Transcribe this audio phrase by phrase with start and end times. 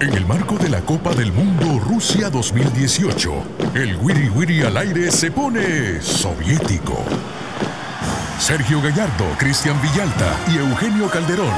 [0.00, 3.32] En el marco de la Copa del Mundo Rusia 2018,
[3.74, 7.04] el Wiri Wiri al aire se pone soviético.
[8.38, 11.52] Sergio Gallardo, Cristian Villalta y Eugenio Calderón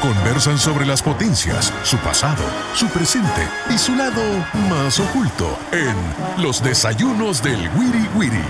[0.00, 4.22] conversan sobre las potencias, su pasado, su presente y su lado
[4.70, 8.44] más oculto en Los Desayunos del Wiri Wiri.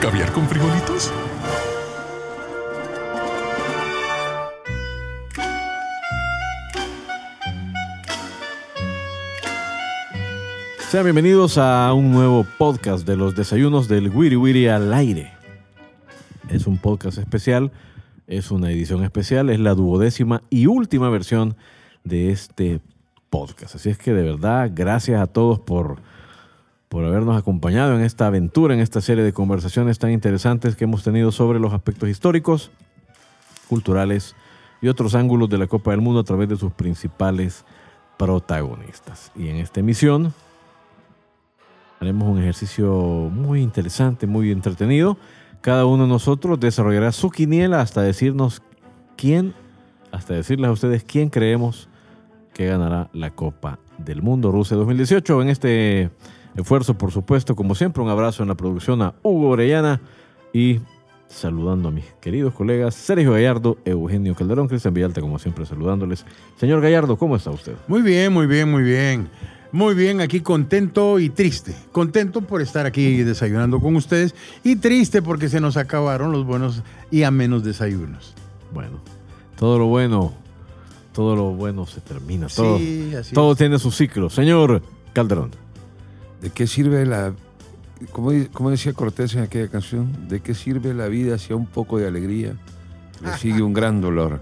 [0.00, 1.12] ¿Caviar con frijolitos?
[10.94, 15.32] Sean bienvenidos a un nuevo podcast de los desayunos del Wiri Wiri al aire.
[16.48, 17.72] Es un podcast especial,
[18.28, 21.56] es una edición especial, es la duodécima y última versión
[22.04, 22.80] de este
[23.28, 23.74] podcast.
[23.74, 25.96] Así es que de verdad, gracias a todos por,
[26.88, 31.02] por habernos acompañado en esta aventura, en esta serie de conversaciones tan interesantes que hemos
[31.02, 32.70] tenido sobre los aspectos históricos,
[33.68, 34.36] culturales
[34.80, 37.64] y otros ángulos de la Copa del Mundo a través de sus principales
[38.16, 39.32] protagonistas.
[39.34, 40.32] Y en esta emisión
[42.00, 42.92] haremos un ejercicio
[43.32, 45.16] muy interesante, muy entretenido.
[45.60, 48.62] Cada uno de nosotros desarrollará su quiniela hasta decirnos
[49.16, 49.54] quién,
[50.12, 51.88] hasta decirles a ustedes quién creemos
[52.52, 55.42] que ganará la Copa del Mundo Rusia 2018.
[55.42, 56.10] En este
[56.56, 60.00] esfuerzo, por supuesto, como siempre, un abrazo en la producción a Hugo Orellana
[60.52, 60.80] y
[61.26, 66.24] saludando a mis queridos colegas Sergio Gallardo, Eugenio Calderón, Cristian Villalta, como siempre, saludándoles.
[66.56, 67.74] Señor Gallardo, ¿cómo está usted?
[67.88, 69.28] Muy bien, muy bien, muy bien.
[69.74, 71.74] Muy bien, aquí contento y triste.
[71.90, 74.32] Contento por estar aquí desayunando con ustedes
[74.62, 78.34] y triste porque se nos acabaron los buenos y amenos desayunos.
[78.72, 79.00] Bueno,
[79.58, 80.32] todo lo bueno,
[81.12, 82.46] todo lo bueno se termina.
[82.46, 83.58] Todo, Sí, así todo es.
[83.58, 84.30] tiene su ciclo.
[84.30, 84.80] Señor
[85.12, 85.50] Calderón.
[86.40, 87.32] ¿De qué sirve la...
[88.12, 91.66] Como, como decía Cortés en aquella canción, ¿de qué sirve la vida si a un
[91.66, 92.54] poco de alegría
[93.24, 94.40] le sigue un gran dolor?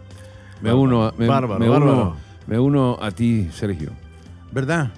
[0.61, 1.93] Me uno, a- me, Bárbaro, me bárbaro.
[1.95, 3.93] uno, me uno a ti, Sergio.
[4.53, 4.93] ¿Verdad?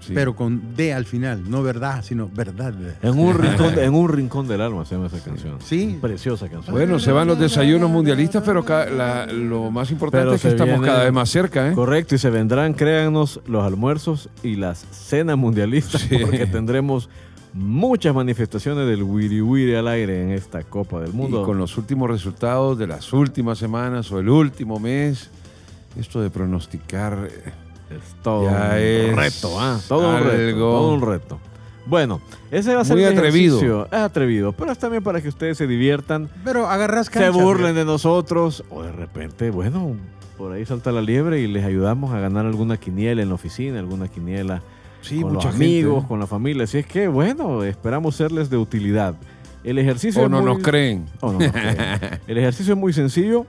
[0.00, 0.12] Sí.
[0.14, 2.72] Pero con D al final, no verdad, sino verdad.
[3.02, 5.56] En un rincón, en un rincón del alma se llama esa canción.
[5.62, 5.98] Sí.
[6.00, 6.74] Preciosa canción.
[6.74, 10.74] Bueno, se van los desayunos mundialistas, pero la- lo más importante Pero es que estamos
[10.74, 11.72] viene- cada vez más cerca, ¿eh?
[11.74, 16.16] Correcto, y se vendrán, créanos, los almuerzos y las cenas mundialistas, Sí.
[16.20, 17.08] porque tendremos
[17.52, 21.42] muchas manifestaciones del Wiri Wiri al aire en esta Copa del Mundo.
[21.42, 25.28] Y con los últimos resultados de las últimas semanas o el último mes,
[25.98, 27.28] esto de pronosticar...
[27.90, 29.80] Es todo Ya un es reto, ¿ah?
[29.88, 31.40] Todo un reto, todo un reto.
[31.86, 33.56] Bueno, ese va a ser Muy el atrevido.
[33.56, 33.86] ejercicio.
[33.86, 37.30] Es atrevido, pero es también para que ustedes se diviertan, Pero agarras se cancha.
[37.30, 39.96] burlen de nosotros, o de repente, bueno,
[40.36, 43.78] por ahí salta la liebre y les ayudamos a ganar alguna quiniela en la oficina,
[43.78, 44.62] alguna quiniela
[45.00, 46.64] Sí, con los mucha gente, amigos, con la familia.
[46.64, 49.14] Así es que, bueno, esperamos serles de utilidad.
[49.64, 51.06] El ejercicio O es no muy- nos creen.
[51.20, 51.76] o no nos creen.
[52.26, 53.46] El ejercicio es muy sencillo.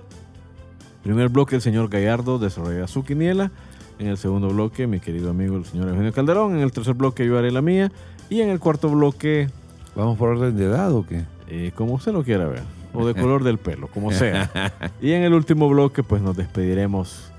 [1.03, 3.51] Primer bloque, el señor Gallardo desarrolla su quiniela.
[3.99, 6.55] En el segundo bloque, mi querido amigo el señor Eugenio Calderón.
[6.55, 7.91] En el tercer bloque, yo haré la mía.
[8.29, 9.49] Y en el cuarto bloque,
[9.95, 11.25] ¿Vamos por orden de edad o qué?
[11.47, 12.63] eh, como usted lo quiera ver.
[12.93, 14.49] O de color del pelo, como sea.
[15.01, 17.31] Y en el último bloque, pues nos despediremos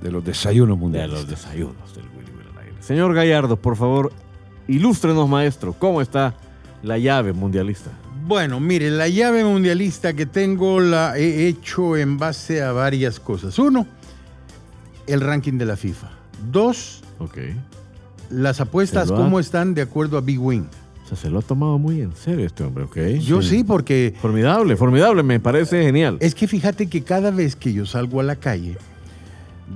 [0.00, 1.10] De los desayunos de mundiales.
[1.12, 2.74] los desayunos del Willy Will aire.
[2.80, 4.12] Señor Gallardo, por favor,
[4.66, 5.74] ilústrenos, maestro.
[5.78, 6.34] ¿Cómo está
[6.82, 7.90] la llave mundialista?
[8.26, 13.58] Bueno, mire, la llave mundialista que tengo la he hecho en base a varias cosas.
[13.58, 13.86] Uno,
[15.06, 16.08] el ranking de la FIFA.
[16.50, 17.02] Dos,
[18.30, 20.66] las apuestas, ha- cómo están de acuerdo a Big Win.
[21.04, 22.96] O sea, se lo ha tomado muy en serio este hombre, ¿ok?
[23.20, 26.16] Yo sí, porque Formidable, formidable, me parece genial.
[26.20, 28.78] es que fíjate que cada vez que yo salgo a la calle,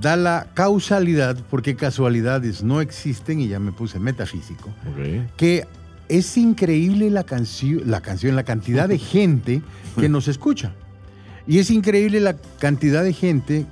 [0.01, 5.35] da la causalidad, porque casualidades no existen, y ya me puse metafísico, Ok.
[5.37, 5.67] que
[6.07, 9.61] es increíble la canción, la canción, la cantidad de gente
[9.99, 10.73] que nos escucha.
[11.47, 13.65] Y es increíble la cantidad de gente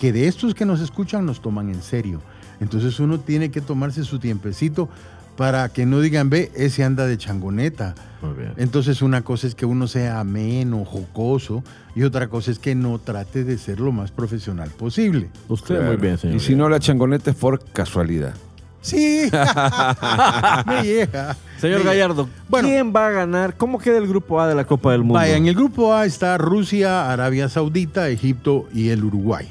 [0.00, 2.22] que de estos que nos escuchan nos toman en serio.
[2.60, 4.88] Entonces uno tiene que tomarse su tiempecito
[5.36, 7.94] para que no digan, ve, ese anda de changoneta.
[8.22, 8.52] Muy bien.
[8.56, 11.62] Entonces una cosa es que uno sea ameno, jocoso,
[11.94, 15.28] y otra cosa es que no trate de ser lo más profesional posible.
[15.48, 15.86] Usted Claro.
[15.92, 16.36] muy bien, señor.
[16.36, 18.34] Y si no, la changoneta es por casualidad.
[18.82, 19.28] Sí,
[20.66, 21.36] me llega.
[21.58, 21.84] Señor.
[21.84, 22.68] Gallardo, Bueno.
[22.68, 23.54] ¿quién va a ganar?
[23.56, 25.14] ¿Cómo queda el grupo A de la Copa del Mundo?
[25.14, 29.48] Vaya, en el grupo A está Rusia, Arabia Saudita, Egipto y el Uruguay.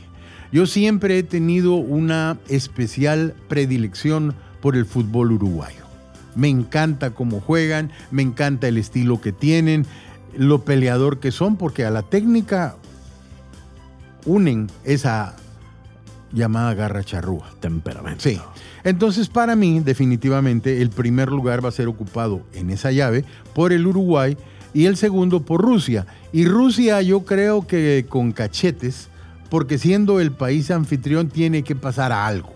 [0.52, 5.86] Yo siempre he tenido una especial predilección por el fútbol uruguayo.
[6.36, 9.86] Me encanta cómo juegan, me encanta el estilo que tienen,
[10.36, 12.76] lo peleador que son, porque a la técnica
[14.26, 15.36] unen esa
[16.32, 17.52] llamada garra charrúa.
[17.60, 18.22] Temperamento.
[18.22, 18.40] Sí.
[18.84, 23.74] Entonces, para mí, definitivamente, el primer lugar va a ser ocupado en esa llave por
[23.74, 24.38] el Uruguay
[24.74, 26.06] y el segundo por Rusia.
[26.32, 29.09] Y Rusia, yo creo que con cachetes
[29.50, 32.54] porque siendo el país anfitrión tiene que pasar a algo.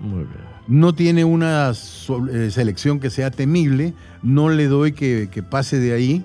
[0.00, 0.54] Muy bien.
[0.66, 3.92] No tiene una eh, selección que sea temible,
[4.22, 6.24] no le doy que, que pase de ahí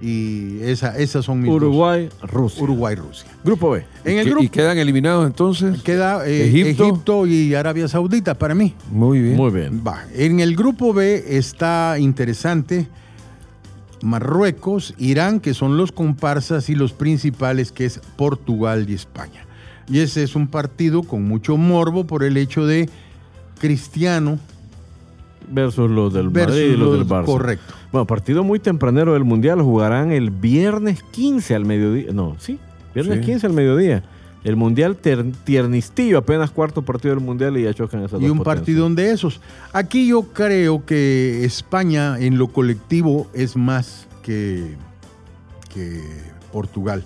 [0.00, 1.56] y esa, esas son mis dos.
[1.56, 2.62] Uruguay, Rusia.
[2.62, 3.28] Uruguay, Rusia.
[3.42, 3.84] Grupo B.
[4.04, 5.82] En el ¿Y, grupo y quedan eliminados entonces?
[5.82, 6.84] queda eh, Egipto.
[6.84, 8.74] Egipto y Arabia Saudita para mí.
[8.92, 9.36] Muy bien.
[9.36, 9.82] Muy bien.
[9.86, 10.04] Va.
[10.14, 12.86] En el grupo B está interesante
[14.02, 19.47] Marruecos, Irán, que son los comparsas y los principales, que es Portugal y España.
[19.90, 22.88] Y ese es un partido con mucho morbo por el hecho de
[23.58, 24.38] Cristiano
[25.50, 27.24] Versus los del versus Madrid y los, del Barça.
[27.24, 27.74] Correcto.
[27.90, 29.62] Bueno, partido muy tempranero del Mundial.
[29.62, 32.12] Jugarán el viernes 15 al mediodía.
[32.12, 32.58] No, sí.
[32.94, 33.24] Viernes Sí.
[33.24, 34.04] 15 al mediodía.
[34.44, 38.44] El Mundial tiernistillo, apenas cuarto partido del Mundial y ya chocan esas Y dos un
[38.44, 39.40] partidón de esos.
[39.72, 44.76] Aquí yo creo que España en lo colectivo es más que,
[45.74, 46.02] que
[46.52, 47.04] Portugal.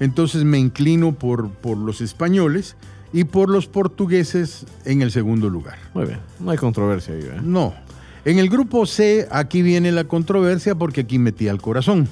[0.00, 2.76] Entonces me inclino por, por los españoles
[3.12, 5.78] y por los portugueses en el segundo lugar.
[5.94, 6.18] Muy bien.
[6.40, 7.40] No hay controversia ahí, ¿eh?
[7.42, 7.74] No.
[8.24, 12.08] En el grupo C, aquí viene la controversia porque aquí metí al corazón.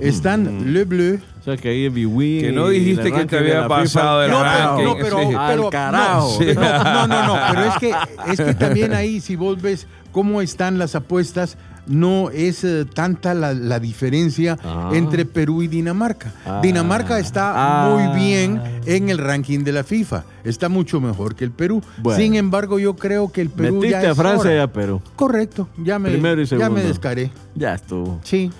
[0.00, 1.20] Están Le Bleu.
[1.40, 2.40] O sea que ahí es Biwi.
[2.40, 4.84] Que no dijiste que te había pasado el No, ranking.
[4.84, 5.24] pero, no, pero, Sí.
[5.28, 6.38] pero- Al carajo.
[6.42, 7.94] No, no, no, no, pero es que,
[8.32, 11.56] es que también ahí, si vos ves cómo están las apuestas,
[11.86, 14.90] no es eh, tanta la, la diferencia Ah.
[14.92, 16.32] entre Perú y Dinamarca.
[16.44, 16.60] Ah.
[16.62, 17.88] Dinamarca está Ah.
[17.90, 20.24] muy bien en el ranking de la FIFA.
[20.44, 21.82] Está mucho mejor que el Perú.
[21.98, 22.18] Bueno.
[22.20, 24.54] Sin embargo, yo creo que el Perú Metiste ya a es Francia hora.
[24.56, 25.00] y a Perú.
[25.16, 26.82] Correcto, ya me, Primero y ya me segundo.
[26.88, 27.30] descaré.
[27.54, 28.20] Ya estuvo.
[28.24, 28.50] Sí,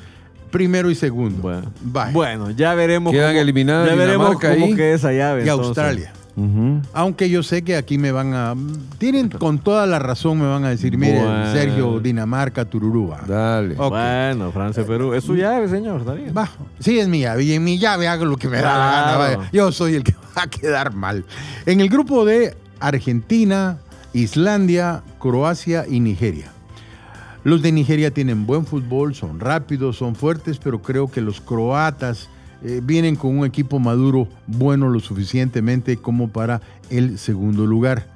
[0.50, 1.62] primero y segundo.
[2.12, 3.12] Bueno, ya veremos.
[3.12, 4.74] Quedan cómo- eliminadas Ya veremos Dinamarca cómo ahí.
[4.74, 5.40] que esa llave.
[5.40, 5.66] y entonces.
[5.68, 6.12] Australia.
[6.92, 8.54] Aunque yo sé que aquí me van a.
[8.98, 11.52] Tienen con toda la razón, me van a decir, mire, Bueno.
[11.52, 13.22] Sergio, Dinamarca, Tururúa.
[13.26, 13.74] Dale.
[13.78, 13.90] Ok.
[13.90, 15.14] Bueno, Francia, Perú.
[15.14, 16.00] Es su llave, señor.
[16.00, 16.34] Está bien.
[16.36, 17.42] Va, sí, es mi llave.
[17.44, 19.16] Y en mi llave hago lo que me da la gana.
[19.16, 19.50] Vaya.
[19.50, 21.24] Yo soy el que va a quedar mal.
[21.64, 23.78] En el grupo de Argentina,
[24.12, 26.52] Islandia, Croacia y Nigeria.
[27.44, 32.28] Los de Nigeria tienen buen fútbol, son rápidos, son fuertes, pero creo que los croatas
[32.62, 36.60] eh, vienen con un equipo maduro bueno lo suficientemente como para
[36.90, 38.06] el segundo lugar.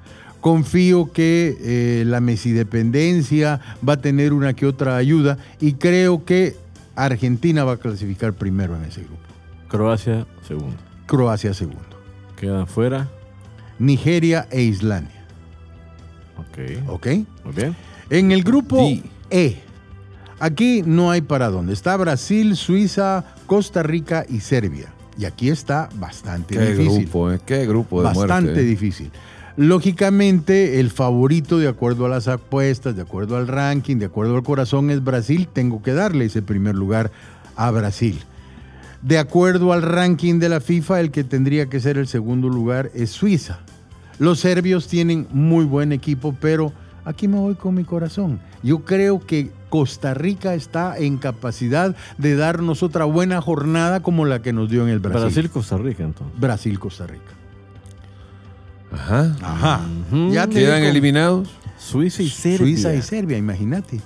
[0.40, 6.56] Confío que eh, la Messi-dependencia va a tener una que otra ayuda y creo que
[6.96, 9.20] Argentina va a clasificar primero en ese grupo.
[9.68, 10.76] Croacia, segundo.
[11.06, 11.84] Croacia segundo.
[12.36, 13.08] Quedan fuera.
[13.78, 15.24] Nigeria e Islandia.
[16.38, 16.88] Ok.
[16.88, 17.06] ¿Ok?
[17.44, 17.76] Muy bien.
[18.08, 18.88] En el grupo.
[19.30, 19.60] E,
[20.40, 21.72] aquí no hay para dónde.
[21.72, 24.92] Está Brasil, Suiza, Costa Rica y Serbia.
[25.18, 27.02] Y aquí está bastante Qué difícil.
[27.02, 27.40] grupo, eh.
[27.44, 28.60] Qué grupo de bastante muerte.
[28.62, 28.64] eh.
[28.64, 29.10] difícil.
[29.56, 34.42] Lógicamente, el favorito de acuerdo a las apuestas, de acuerdo al ranking, de acuerdo al
[34.42, 35.48] corazón es Brasil.
[35.52, 37.10] Tengo que darle ese primer lugar
[37.56, 38.18] a Brasil.
[39.02, 42.90] De acuerdo al ranking de la FIFA, el que tendría que ser el segundo lugar
[42.94, 43.60] es Suiza.
[44.18, 46.72] Los serbios tienen muy buen equipo, pero
[47.04, 48.40] aquí me voy con mi corazón.
[48.62, 54.42] Yo creo que Costa Rica está en capacidad de darnos otra buena jornada como la
[54.42, 55.20] que nos dio en el Brasil.
[55.22, 56.38] Brasil, Costa Rica, entonces.
[56.38, 57.32] Brasil, Costa Rica.
[58.92, 59.36] Ajá.
[59.40, 59.80] Ajá.
[60.10, 60.32] Ujú.
[60.32, 61.48] Ya Quedan digo, eliminados.
[61.78, 62.58] Suiza y Serbia.
[62.58, 64.00] Suiza y Serbia, imagínate.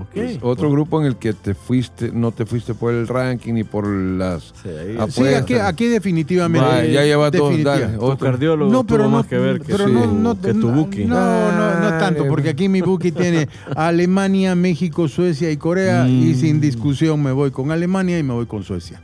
[0.00, 0.08] Ok.
[0.14, 3.64] Pues, otro grupo en el que te fuiste, no te fuiste por el ranking ni
[3.64, 6.66] por las Sí, ahí- Ah, Sí, aquí, aquí definitivamente.
[6.66, 7.76] Va, ya lleva definitiva.
[7.92, 8.18] Tu otro.
[8.26, 10.72] cardiólogo No, pero tuvo no, más que ver que, pero no, no, que tu no,
[10.74, 11.04] buki.
[11.04, 16.32] No, no, no tanto, porque aquí mi buki tiene Alemania, México, Suecia y Corea y
[16.32, 16.34] Mm.
[16.34, 19.00] sin discusión me voy con Alemania y me voy con Suecia.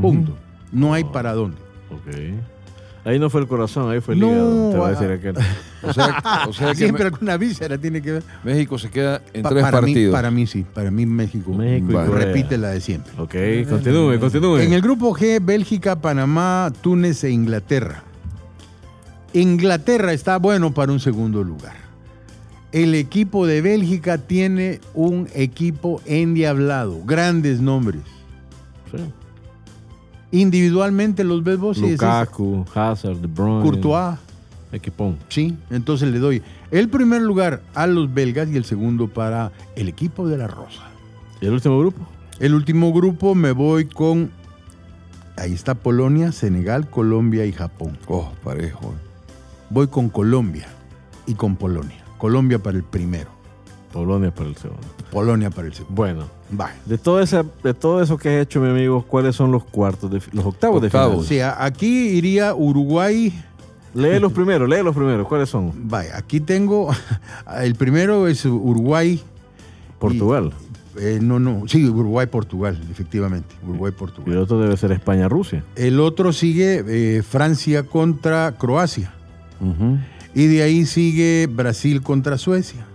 [0.00, 0.36] Punto.
[0.72, 1.12] No hay Oh.
[1.12, 1.56] para dónde.
[1.90, 2.53] Ok.
[3.04, 4.70] Ahí no fue el corazón, ahí fue el No, hígado.
[4.70, 5.36] Te va a decir aquel.
[5.82, 8.22] O sea, o sea que Siempre alguna víscera tiene que ver.
[8.42, 10.10] México se queda en Pa- tres para partidos.
[10.10, 13.12] Mí, para mí sí, para mí México, México y repite la de siempre.
[13.18, 13.34] Ok,
[13.68, 14.58] continúe, continúe.
[14.60, 18.04] En el grupo G, Bélgica, Panamá, Túnez e Inglaterra.
[19.34, 21.74] Inglaterra está bueno para un segundo lugar.
[22.72, 28.00] El equipo de Bélgica tiene un equipo endiablado, grandes nombres.
[28.90, 28.98] Sí.
[30.34, 33.62] Individualmente los ves vos y decís, Lukaku, Hazard, De Bruyne.
[33.62, 34.18] Courtois,
[34.72, 35.16] Equipón.
[35.28, 39.88] sí, entonces le doy el primer lugar a los belgas y el segundo para el
[39.88, 40.82] equipo de la Rosa.
[41.40, 42.06] ¿Y el último grupo?
[42.40, 44.32] El último grupo me voy con,
[45.36, 47.96] ahí está Polonia, Senegal, Colombia y Japón.
[48.08, 48.92] Oh, parejo.
[49.70, 50.66] Voy con Colombia
[51.26, 52.02] y con Polonia.
[52.18, 53.30] Colombia para el primero,
[53.92, 54.82] Polonia para el segundo.
[55.12, 55.94] Polonia para el segundo.
[55.94, 56.24] Bueno,
[56.58, 56.70] Va.
[56.86, 60.10] de todo, esa, de todo eso que has hecho, mi amigo, ¿cuáles son los cuartos,
[60.10, 61.14] de, los octavos, de final?
[61.14, 63.32] O sea, aquí iría Uruguay.
[63.94, 65.26] Lee los primeros, lee los primeros.
[65.28, 65.72] ¿Cuáles son?
[65.88, 66.90] Vaya, aquí tengo.
[67.62, 69.20] El primero es Uruguay.
[69.98, 70.52] Portugal.
[70.98, 71.66] Eh, no, no.
[71.66, 73.54] Sí, Uruguay-Portugal, efectivamente.
[74.26, 75.64] Y el otro debe ser España-Rusia.
[75.74, 79.12] El otro sigue eh, Francia contra Croacia.
[80.34, 82.86] Y de ahí sigue Brasil contra Suecia.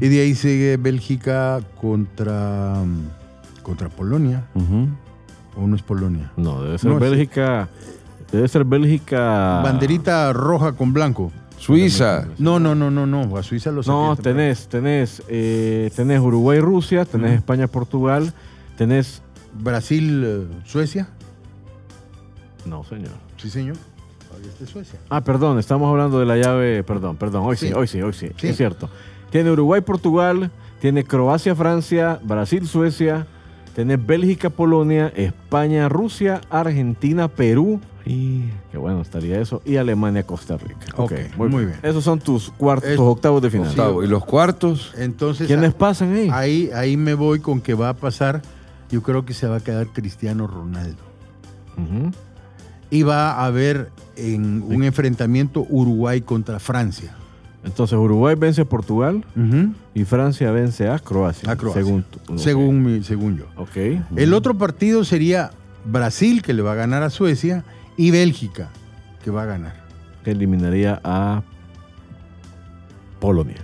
[0.00, 2.74] Y de ahí sigue Bélgica contra,
[3.62, 4.44] contra Polonia.
[4.54, 4.88] ujú.
[5.56, 6.30] ¿O no es Polonia?
[6.36, 7.00] No, debe ser No.
[7.00, 7.68] Bélgica.
[8.30, 9.60] Debe ser Bélgica.
[9.64, 11.32] Banderita roja con blanco.
[11.56, 12.28] Suiza.
[12.38, 13.36] No, no, no, no, no.
[13.36, 18.32] A Suiza lo No, tenés, tenés, eh, tenés Uruguay-Rusia, tenés España-Portugal,
[18.76, 19.22] tenés.
[19.60, 21.08] Brasil, eh, Suecia.
[22.64, 23.10] No, señor.
[23.38, 23.76] Sí, señor.
[24.70, 25.00] Suecia.
[25.10, 26.84] Ah, perdón, estamos hablando de la llave.
[26.84, 27.72] Perdón, perdón, hoy sí, Sí.
[27.74, 28.48] hoy sí, hoy sí, Sí.
[28.48, 28.88] Es cierto.
[29.30, 33.26] Tiene Uruguay-Portugal, tiene Croacia-Francia, Brasil-Suecia,
[33.74, 37.80] tenés Bélgica-Polonia, España-Rusia, Argentina-Perú.
[38.06, 39.60] Y qué bueno estaría eso.
[39.66, 40.86] Y Alemania-Costa Rica.
[40.96, 41.78] Ok, muy bien.
[41.82, 43.68] Esos son tus cuartos, tus octavos de final.
[43.68, 44.02] Octavo.
[44.02, 46.30] Y los cuartos, Entonces, ¿Quiénes a- pasan ahí?
[46.32, 48.40] ahí, ahí me voy con que va a pasar.
[48.90, 51.02] Yo creo que se va a quedar Cristiano Ronaldo.
[52.90, 57.14] Y va a haber en un enfrentamiento Uruguay contra Francia.
[57.68, 59.24] Entonces Uruguay vence a Portugal
[59.94, 61.50] y Francia vence a Croacia.
[61.52, 61.82] A Croacia.
[61.84, 62.04] Según.
[62.36, 63.44] Según, mi- según yo.
[63.56, 63.76] Ok.
[64.16, 65.50] El otro partido sería
[65.84, 67.64] Brasil, que le va a ganar a Suecia,
[67.96, 68.70] y Bélgica,
[69.22, 69.74] que va a ganar.
[70.24, 71.42] Que eliminaría a
[73.20, 73.56] Polonia.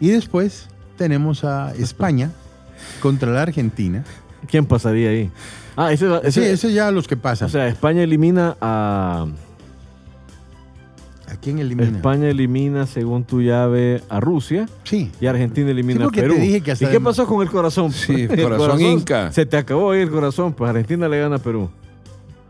[0.00, 2.30] Y después tenemos a España
[3.02, 4.04] contra la Argentina.
[4.48, 5.30] ¿Quién pasaría ahí?
[5.76, 7.46] Ah, ese, ese- sí, ese ya los que pasan.
[7.46, 9.26] O sea, España elimina a.
[11.40, 11.96] ¿A quién elimina?
[11.96, 14.68] España elimina, según tu llave, a Rusia.
[14.84, 15.10] Sí.
[15.22, 16.34] Y Argentina elimina Sí, a Perú.
[16.34, 17.92] te dije que ¿Y qué pasó con el corazón?
[17.92, 19.32] Sí, El corazón inca.
[19.32, 21.70] Se te acabó ahí el corazón, pues Argentina le gana a Perú.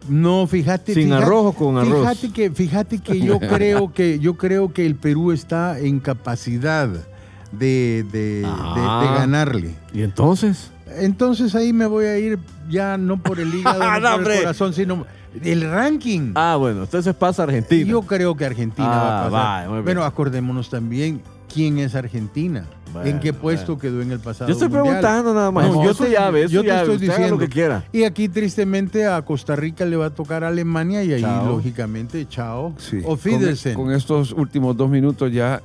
[0.08, 0.92] No, fíjate.
[0.94, 2.00] ¿Sin fíjate- arroz o con arroz?
[2.00, 6.88] Fíjate que, fíjate que yo creo que yo creo que el Perú está en capacidad
[7.52, 9.00] de, Ah.
[9.12, 9.74] de ganarle.
[9.94, 10.72] ¿Y entonces?
[10.98, 14.38] Entonces ahí me voy a ir ya no por el hígado, no No, por el
[14.40, 15.06] corazón, sino
[15.42, 16.32] el ranking.
[16.34, 17.84] Ah, bueno, entonces pasa Argentina.
[17.88, 19.64] Yo creo que Argentina Ah, va a pasar.
[19.68, 19.84] muy bien.
[19.84, 21.20] Pero acordémonos también
[21.52, 22.64] quién es Argentina.
[22.92, 23.80] Bueno, ¿En qué puesto bueno.
[23.80, 24.48] quedó en el pasado?
[24.48, 24.84] Yo estoy mundial?
[24.86, 25.68] preguntando nada más.
[25.68, 26.80] No, yo yo te llave, yo te llave.
[26.92, 27.28] estoy diciendo.
[27.36, 27.84] lo que quiera.
[27.92, 31.46] Y aquí tristemente a Costa Rica le va a tocar a Alemania y ahí Chao.
[31.46, 32.74] lógicamente chao.
[32.78, 32.98] sí.
[33.04, 33.74] O con, Fidelsen.
[33.74, 35.62] con estos últimos dos minutos ya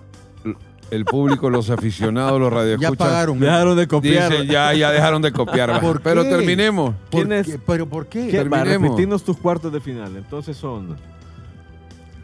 [0.92, 3.40] el público, los aficionados, los ya radioescuchas, pagaron.
[3.40, 4.32] Dejaron de copiar.
[4.32, 5.72] dicen ya, ya dejaron de copiar.
[5.72, 5.80] va.
[5.82, 6.30] ¿Por Pero qué?
[6.30, 6.94] terminemos.
[7.10, 7.48] ¿Por ¿Quién es?
[7.48, 7.60] qué?
[7.60, 8.28] ¿Pero por qué?
[8.28, 8.38] ¿Qué?
[8.44, 8.90] Va, Terminemos.
[8.90, 10.16] repetirnos tus cuartos de final.
[10.16, 10.96] Entonces son.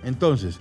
[0.03, 0.59] Entonces,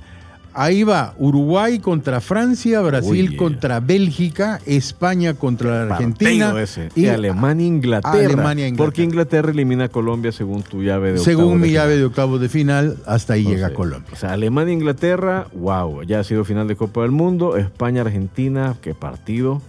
[0.61, 6.91] ahí va Uruguay contra Francia, Brasil contra Bélgica, España contra la Argentina ese.
[6.95, 8.13] y Alemania Inglaterra.
[8.13, 8.87] Alemania, Inglaterra.
[8.87, 11.99] Porque Inglaterra elimina a Colombia según tu llave de según mi de llave final.
[11.99, 14.11] de octavos de final, hasta ahí llega Colombia.
[14.13, 17.57] O sea, Alemania Inglaterra, wow, ya ha sido final de Copa del Mundo.
[17.57, 19.63] España Argentina, qué partido.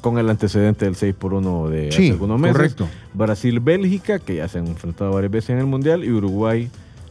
[0.00, 2.56] Con el antecedente del 6 por 1 de hace algunos meses.
[2.56, 2.88] correcto.
[3.14, 6.04] Brasil Bélgica, que ya se han enfrentado varias veces en el Mundial.
[6.04, 6.70] Y Uruguay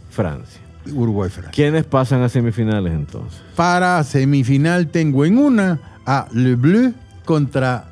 [0.10, 0.65] Francia.
[0.94, 1.52] Uruguay, Francia.
[1.52, 3.40] ¿Quiénes pasan a semifinales entonces?
[3.56, 6.94] Para semifinal tengo en una a Le Bleu
[7.26, 7.86] contra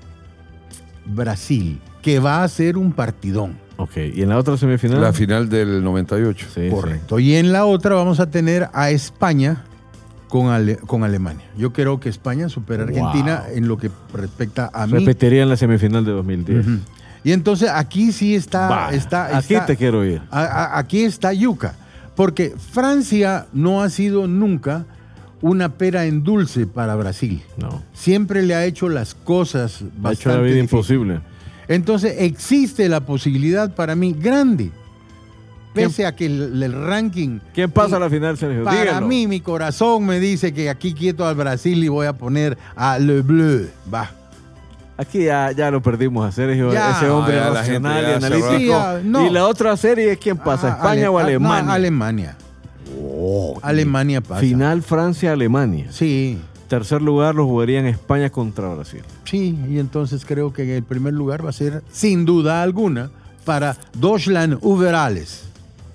[1.06, 3.58] Brasil, que va a ser un partidón.
[3.78, 5.02] Ok, y en la otra semifinal.
[5.02, 6.48] La final del 98.
[6.54, 6.70] Sí, sí.
[6.70, 7.20] Correcto.
[7.20, 9.64] Y en la otra vamos a tener a España
[10.30, 11.46] con, Ale- con Alemania.
[11.58, 13.58] Yo creo que España supera a Argentina Wow.
[13.58, 14.94] en lo que respecta a mí.
[14.94, 16.66] Repetiría en la semifinal de 2010.
[16.68, 16.78] Ujú.
[17.26, 20.22] Y entonces aquí sí está, está, aquí está- te quiero ir.
[20.30, 21.74] a- a- aquí está Yuca,
[22.16, 24.86] porque Francia no ha sido nunca
[25.42, 27.44] una pera en dulce para Brasil.
[27.58, 27.84] No.
[27.94, 31.20] Siempre le ha hecho las cosas Ha hecho bastante la vida imposible.
[31.68, 34.72] Entonces existe la posibilidad para mí grande,
[35.74, 37.40] pese a que el, el ranking...
[37.54, 38.64] ¿Quién pasa a la final, Sergio?
[38.64, 42.58] Para mí, mi corazón me dice que aquí quieto al Brasil y voy a poner
[42.76, 43.70] a Le Bleu.
[43.94, 44.12] Va.
[44.96, 46.92] Aquí ya, ya lo perdimos a Sergio, Ya.
[46.98, 48.58] ese hombre Ah, racional y analítico.
[48.58, 49.26] Sí, ya, no.
[49.26, 51.74] Y la otra serie es quién pasa, Ah, España Ale- o ah, no, Alemania.
[51.74, 52.38] Alemania.
[53.02, 54.42] Oh, Alemania pasa.
[54.42, 55.88] Final Francia-Alemania.
[55.92, 59.02] Sí, Tercer lugar lo jugarían España contra Brasil.
[59.26, 59.58] sí.
[59.70, 63.10] Y entonces creo que en el primer lugar va a ser, sin duda alguna,
[63.46, 65.44] para Deutschland Uberales.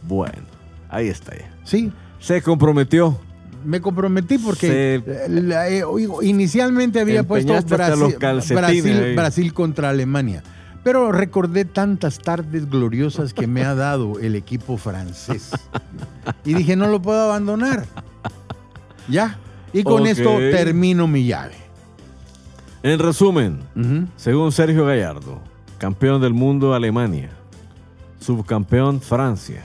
[0.03, 0.43] Bueno,
[0.89, 1.51] ahí está ya.
[1.65, 3.17] Sí, Se comprometió.
[3.65, 5.83] Me comprometí porque Se- eh, la- eh,
[6.23, 7.53] inicialmente había puesto
[8.55, 10.43] Brasil, Brasil- contra Alemania.
[10.85, 15.51] Pero recordé tantas tardes gloriosas que me ha dado el equipo francés.
[16.45, 17.85] Y dije, no lo puedo abandonar.
[19.09, 19.39] Ya.
[19.73, 21.55] Y con esto termino mi llave.
[22.83, 23.59] En resumen,
[24.17, 25.41] según Sergio Gallardo,
[25.79, 27.31] campeón del mundo Alemania,
[28.21, 29.65] subcampeón Francia,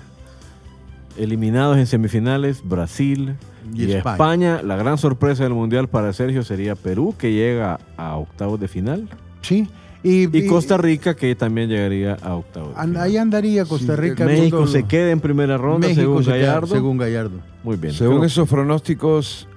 [1.15, 3.35] eliminados en semifinales Brasil
[3.73, 4.13] Y y, España.
[4.15, 4.61] España.
[4.63, 9.07] La gran sorpresa del mundial para Sergio sería Perú, que llega a octavos de final.
[9.41, 9.67] Sí.
[10.05, 12.73] Y, Y Costa Rica, que también llegaría a octavo.
[12.75, 13.01] de final.
[13.03, 14.25] ahí andaría Costa Sí, Rica.
[14.25, 16.67] México mundo- se queda en primera ronda, México según se queda- Gallardo.
[16.67, 17.39] según Gallardo.
[17.63, 17.93] Muy bien.
[17.93, 19.47] Según Creo- esos pronósticos,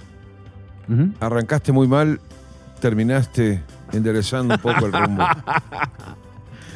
[1.19, 2.21] arrancaste muy mal,
[2.81, 3.61] terminaste
[3.93, 5.25] enderezando un poco el rumbo.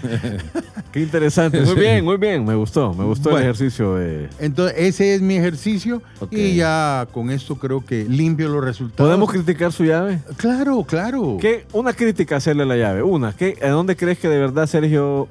[0.92, 1.61] Qué interesante.
[1.62, 2.45] Muy bien, muy bien.
[2.45, 2.92] Me gustó.
[2.95, 3.38] Me gustó Bueno.
[3.38, 4.28] el ejercicio de.
[4.38, 9.09] Entonces, ese es mi ejercicio y ya con esto creo que limpio los resultados.
[9.09, 10.19] ¿Podemos criticar su llave?
[10.37, 11.37] Claro, claro.
[11.40, 11.66] ¿Qué?
[11.73, 13.02] Una crítica hacerle a la llave.
[13.02, 13.33] Una.
[13.33, 15.28] ¿Qué, ¿A dónde crees que de verdad Sergio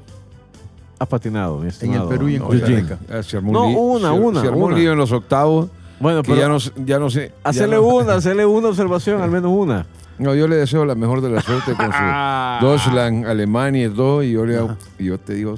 [0.97, 1.59] ha patinado?
[1.59, 2.65] mi En el Perú y en Costa?
[2.65, 2.99] Rica.
[3.43, 4.77] un No, una, una, Se armó un una.
[4.77, 5.69] lío en los octavos.
[5.99, 7.33] Bueno, Que pero ya no, sé- ya no sé.
[7.43, 9.85] ya hacerle no- una, hacerle una observación, al menos una.
[10.19, 14.21] No, yo le deseo la mejor de la suerte con su Deutschland, Alemania y todo.
[14.21, 15.55] Y yo, le hago- y yo te digo,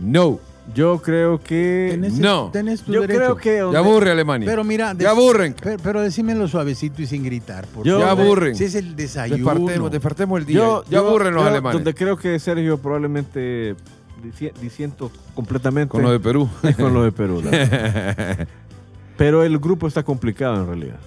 [0.00, 0.40] no,
[0.74, 1.88] Yo creo que.
[1.92, 2.50] Tenés, No.
[2.52, 3.36] tenés tu Yo derecho.
[3.36, 3.36] creo
[3.68, 3.72] que.
[3.72, 4.46] ya aburre Alemania.
[4.46, 5.54] Pero mira, ya aburren.
[5.62, 7.66] Pero, pero decímelo suavecito y sin gritar.
[7.68, 8.16] Por Yo- favor.
[8.16, 8.54] Ya aburren.
[8.54, 9.88] Si es el desayuno.
[9.88, 10.58] Despartemos, el día.
[10.58, 11.72] Yo, ya yo- aburren los yo alemanes.
[11.74, 13.76] Donde creo que Sergio probablemente
[14.22, 16.48] dici- disiento completamente Con lo de Perú.
[16.62, 17.42] es con lo de Perú.
[19.16, 21.00] Pero el grupo está complicado en realidad.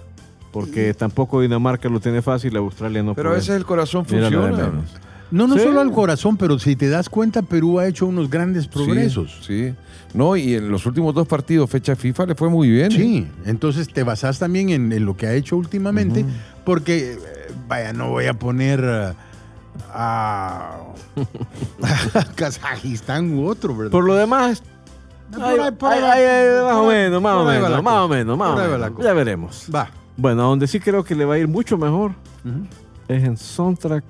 [0.51, 3.39] Porque tampoco Dinamarca lo tiene fácil, Australia no Pero a puede.
[3.41, 4.72] veces el corazón funciona.
[5.31, 5.62] No, no Sí.
[5.62, 9.39] solo al corazón, pero si te das cuenta, Perú ha hecho unos grandes progresos.
[9.48, 9.75] Sí, sí.
[10.13, 12.91] No, y en los últimos dos partidos, fecha FIFA, le fue muy bien.
[12.91, 16.25] Sí, entonces te basas también en, en lo que ha hecho últimamente,
[16.65, 17.17] porque, eh,
[17.70, 19.13] vaya, no voy a poner eh,
[19.93, 20.79] a,
[22.13, 23.91] a Kazajistán u otro, ¿verdad?
[23.91, 24.62] Por lo demás,
[25.31, 25.48] más o
[26.91, 27.46] menos, más o
[28.10, 28.91] menos, más o menos.
[29.01, 29.65] Ya veremos.
[29.74, 29.89] Va.
[30.18, 32.12] Bueno, a donde sí creo que le va a ir mucho mejor
[33.08, 34.03] es en Soundtrack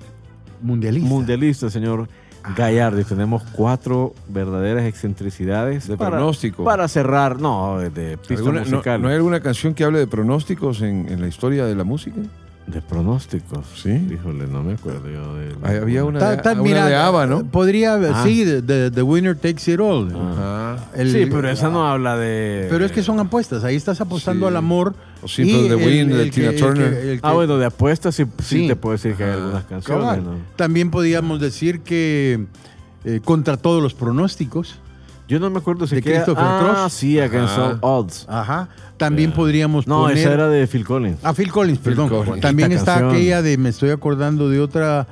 [0.60, 1.08] Mundialista.
[1.08, 2.08] Mundialista, señor
[2.56, 3.00] Gallardo.
[3.00, 5.88] Y tenemos cuatro verdaderas excentricidades.
[5.88, 6.64] De para- pronóstico.
[6.64, 9.00] Para cerrar, no, de pistas ¿Alguna- no, musicales.
[9.02, 12.20] ¿No hay alguna canción que hable de pronósticos en, en la historia de la música?
[12.72, 13.66] De pronósticos.
[13.76, 13.90] Sí.
[14.12, 15.54] Híjole, no me acuerdo yo de.
[15.62, 17.44] Hay- había una, Ta- de, ta- una mira, de ABBA, ¿no?
[17.44, 18.22] Podría, Ah.
[18.24, 20.08] sí, the, the- the winner takes it all.
[20.10, 20.76] Ajá.
[20.94, 22.66] El- sí, pero esa no habla de.
[22.70, 24.50] Pero es que son apuestas, ahí estás apostando Sí.
[24.50, 24.94] al amor.
[25.22, 26.92] O Simple the Wind de Tina Turner.
[26.94, 28.66] el Ah, que- bueno, de apuestas sí, sí Sí.
[28.68, 29.38] te puedo decir que hay Ajá.
[29.38, 30.24] algunas canciones.
[30.24, 30.34] ¿no?
[30.56, 32.46] También podríamos decir que
[33.04, 34.78] eh, contra todos los pronósticos.
[35.28, 36.92] Yo no me acuerdo si ¿De queda- Christopher Ah, Cross?
[36.92, 37.64] sí, Against Ajá.
[37.64, 38.26] All Odds.
[38.28, 38.68] Ajá.
[38.96, 40.18] También podríamos No, poner.
[40.18, 41.18] esa era de Phil Collins.
[41.22, 42.08] Ah, Phil Collins, perdón.
[42.08, 42.40] Collins.
[42.40, 43.14] También Bonita está canción.
[43.14, 45.06] aquella de, me estoy acordando de otra,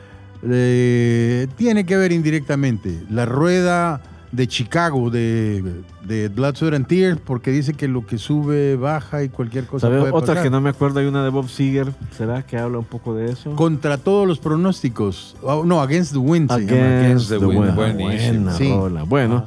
[0.48, 4.00] eh, tiene que ver indirectamente, la rueda
[4.32, 9.24] de Chicago de, de Blood, Sweat and Tears, porque dice que lo que sube baja
[9.24, 10.00] y cualquier cosa ¿Sabes?
[10.02, 10.42] puede Otra pasar.
[10.44, 11.92] que no me acuerdo, hay una de Bob Seger.
[12.16, 13.56] ¿Será que habla un poco de eso?
[13.56, 15.34] Contra todos los pronósticos.
[15.42, 17.00] Oh, no, Against the Wind se llama.
[17.00, 17.74] Against the Wind.
[17.74, 18.44] Buenísimo.
[18.44, 18.72] Buena Sí.
[18.72, 19.02] rola.
[19.02, 19.46] Bueno,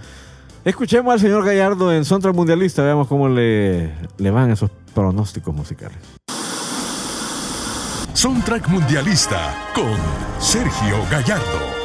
[0.65, 2.83] escuchemos al señor Gallardo en Soundtrack Mundialista.
[2.83, 5.97] Veamos cómo le, le van esos pronósticos musicales.
[8.13, 9.97] Soundtrack Mundialista con
[10.39, 11.83] Sergio Gallardo.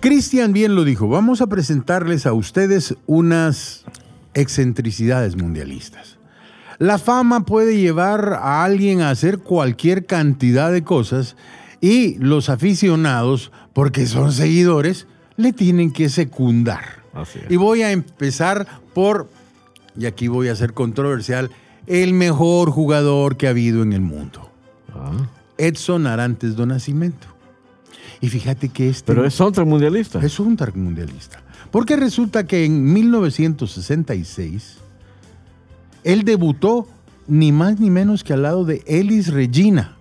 [0.00, 3.84] Cristian bien lo dijo, vamos a presentarles a ustedes unas
[4.34, 6.18] excentricidades mundialistas.
[6.78, 11.36] La fama puede llevar a alguien a hacer cualquier cantidad de cosas
[11.82, 17.02] y los aficionados, porque son seguidores, le tienen que secundar.
[17.12, 17.50] Así es.
[17.50, 19.28] Y voy a empezar por,
[19.98, 21.50] y aquí voy a ser controversial,
[21.86, 24.48] el mejor jugador que ha habido en el mundo,
[24.94, 27.26] Ah, Edson Arantes do Nascimento.
[28.20, 30.20] Y fíjate que este pero es Soundtrack Mundialista.
[30.20, 31.42] es un mundialista.
[31.72, 34.76] Porque resulta que en 1966
[36.04, 36.86] él debutó
[37.26, 39.96] ni más ni menos que al lado de Elis Regina.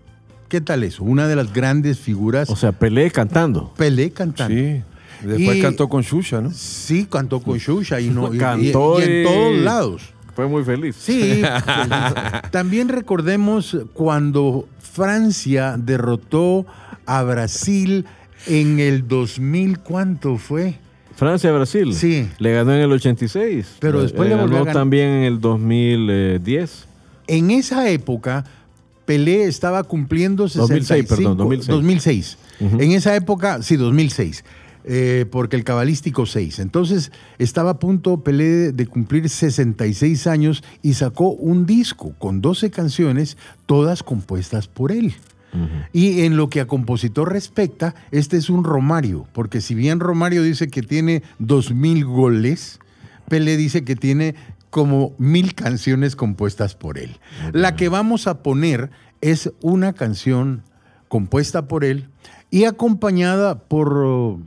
[0.52, 1.06] ¿Qué tal eso?
[1.06, 2.50] Una de las grandes figuras.
[2.50, 3.74] O sea, Pelé cantando.
[3.78, 4.54] Pelé cantando.
[4.54, 4.82] Sí.
[5.26, 6.52] Después Y- cantó con Shusha, ¿no?
[6.52, 10.02] Sí, cantó con Shusha y, no, y- y- Cantó y en todos lados.
[10.36, 10.98] Fue muy feliz.
[11.00, 11.42] Sí.
[12.52, 16.66] También recordemos cuando Francia derrotó
[17.06, 18.06] a Brasil
[18.46, 20.76] en el 2000, ¿cuánto fue?
[21.16, 21.94] Francia-Brasil.
[21.94, 22.28] Sí.
[22.40, 23.78] Le ganó en el 86.
[23.80, 24.74] Pero después le volvió a ganó ganar.
[24.74, 26.88] también en el 2010.
[27.28, 28.44] En esa época,
[29.12, 31.68] Pelé estaba cumpliendo 2006, 65, perdón, 2006.
[31.68, 32.38] 2006.
[32.62, 32.82] Ujú.
[32.82, 34.46] En esa época, sí, 2006.
[34.84, 36.60] eh, porque el cabalístico 6.
[36.60, 42.72] Entonces estaba a punto Pelé de cumplir 66 años y sacó un disco con 12
[42.72, 45.14] canciones, todas compuestas por él.
[45.92, 50.44] Y en lo que a compositor respecta, este es un Romario, porque si bien Romario
[50.44, 52.80] dice que tiene 2.000 goles,
[53.28, 54.36] Pelé dice que tiene
[54.72, 57.20] como mil canciones compuestas por él.
[57.54, 58.90] La que vamos a poner
[59.22, 60.64] es una canción
[61.10, 62.08] compuesta por él
[62.50, 64.42] y acompañada por uh,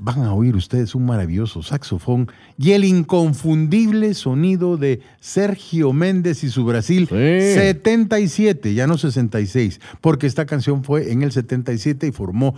[0.00, 2.28] van a oír ustedes un maravilloso saxofón
[2.58, 7.14] y el inconfundible sonido de Sergio Méndez y su Brasil Sí.
[7.54, 12.54] 77, ya no 66, porque esta canción fue en el 77 y formó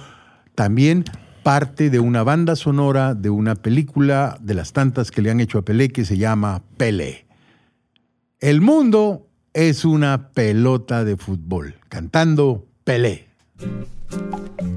[0.54, 1.04] también
[1.42, 5.58] parte de una banda sonora de una película de las tantas que le han hecho
[5.58, 7.26] a Pelé que se llama Pelé.
[8.40, 13.28] El mundo es una pelota de fútbol, cantando Pelé.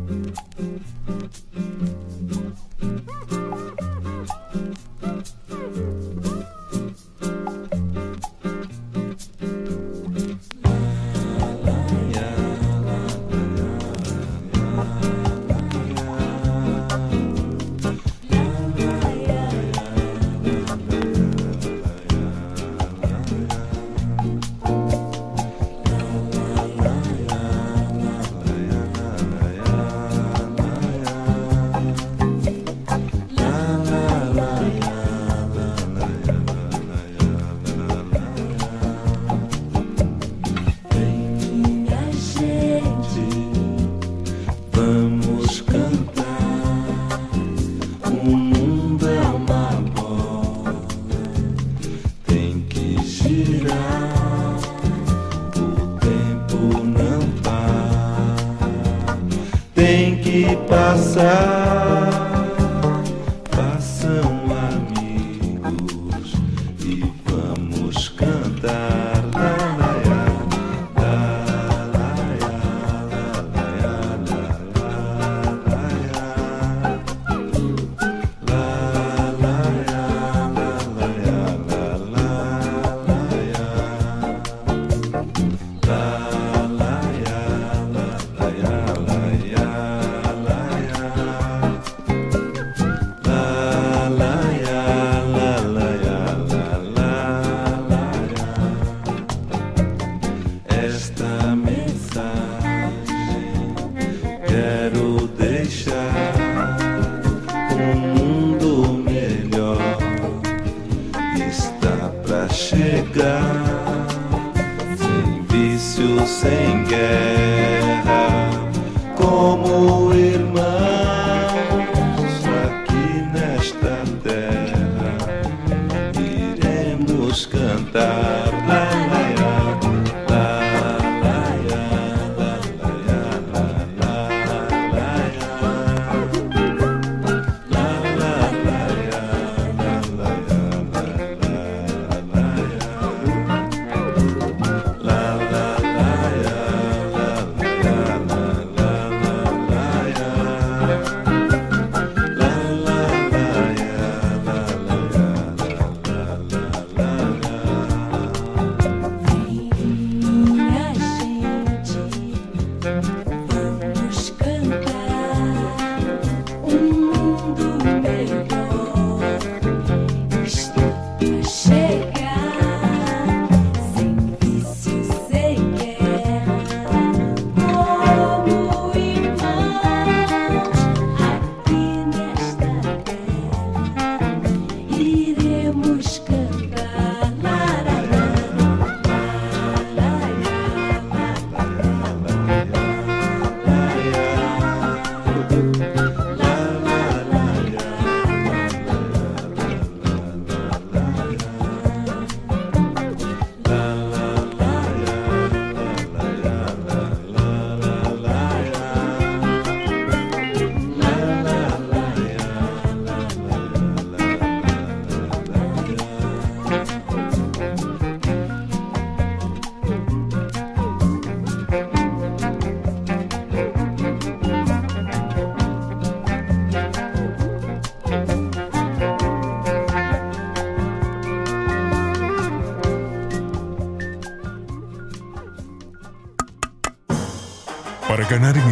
[61.16, 61.55] passar.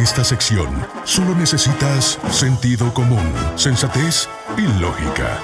[0.04, 0.68] Esta sección,
[1.04, 5.38] solo necesitas sentido común, sensatez y lógica.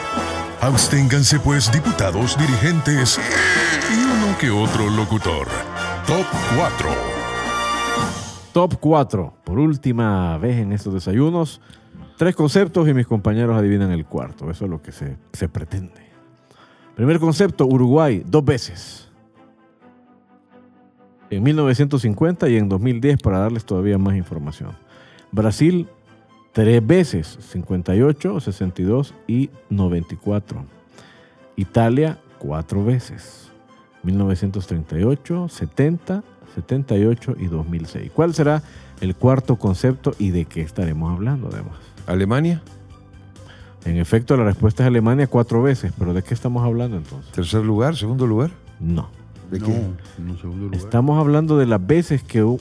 [0.60, 3.18] Absténganse pues diputados, dirigentes
[3.90, 5.48] y uno que otro locutor.
[6.06, 6.88] Top 4.
[8.52, 9.34] Top 4.
[9.44, 11.62] Por última vez en estos desayunos.
[12.18, 14.50] Tres conceptos y mis compañeros adivinan el cuarto.
[14.50, 16.10] Eso es lo que se, se pretende.
[16.94, 19.09] Primer concepto, Uruguay, dos veces.
[21.30, 24.72] En 1950 y en 2010 para darles todavía más información.
[25.30, 25.86] Brasil,
[26.52, 30.64] tres veces, 58, 62 y 94.
[31.56, 33.50] Italia, cuatro veces,
[34.02, 38.10] 1938, 70, 78 y 2006.
[38.12, 38.62] ¿Cuál será
[39.00, 41.76] el cuarto concepto y de qué estaremos hablando además?
[42.06, 42.62] Alemania,
[43.84, 47.30] En efecto, la respuesta es Alemania cuatro veces, pero ¿de qué estamos hablando entonces?
[47.32, 48.50] tercer lugar, segundo lugar.
[48.78, 49.19] No.
[49.50, 49.72] ¿De no, qué?
[50.18, 50.80] en un segundo lugar.
[50.80, 52.56] Estamos hablando de las veces que...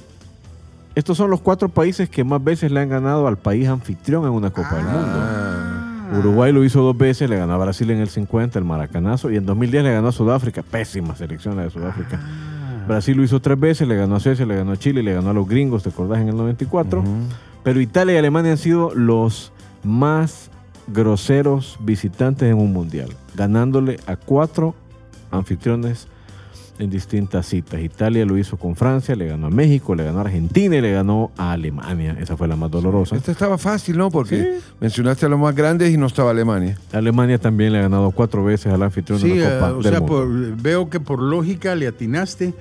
[0.96, 4.32] Estos son los cuatro países que más veces le han ganado al país anfitrión en
[4.32, 5.14] una Copa del Mundo.
[5.16, 9.30] Ah, Uruguay lo hizo dos veces, le ganó a Brasil en el 50, el Maracanazo,
[9.30, 10.64] y en 2010 le ganó a Sudáfrica.
[10.64, 12.20] Pésima selección la de Sudáfrica.
[12.88, 15.30] Brasil lo hizo tres veces, le ganó a Suecia, le ganó a Chile, le ganó
[15.30, 16.20] a los gringos, ¿te acordás?
[16.20, 17.04] En el 94.
[17.64, 19.52] Pero Italia y Alemania han sido los
[19.84, 20.50] más
[20.88, 24.74] groseros visitantes en un mundial, ganándole a cuatro
[25.32, 26.08] anfitriones
[26.80, 27.82] en distintas citas.
[27.82, 30.92] Italia lo hizo con Francia, le ganó a México, le ganó a Argentina y le
[30.94, 32.16] ganó a Alemania.
[32.20, 33.16] Esa fue la más dolorosa.
[33.18, 34.10] Esta estaba fácil, ¿no?
[34.10, 36.78] Porque mencionaste a los más grandes y no estaba Alemania.
[36.94, 39.82] Alemania también le ha ganado cuatro veces al anfitrión Sí, de la eh, Copa o
[39.82, 40.16] del sea, Mundo.
[40.16, 42.54] por- veo que por lógica le atinaste,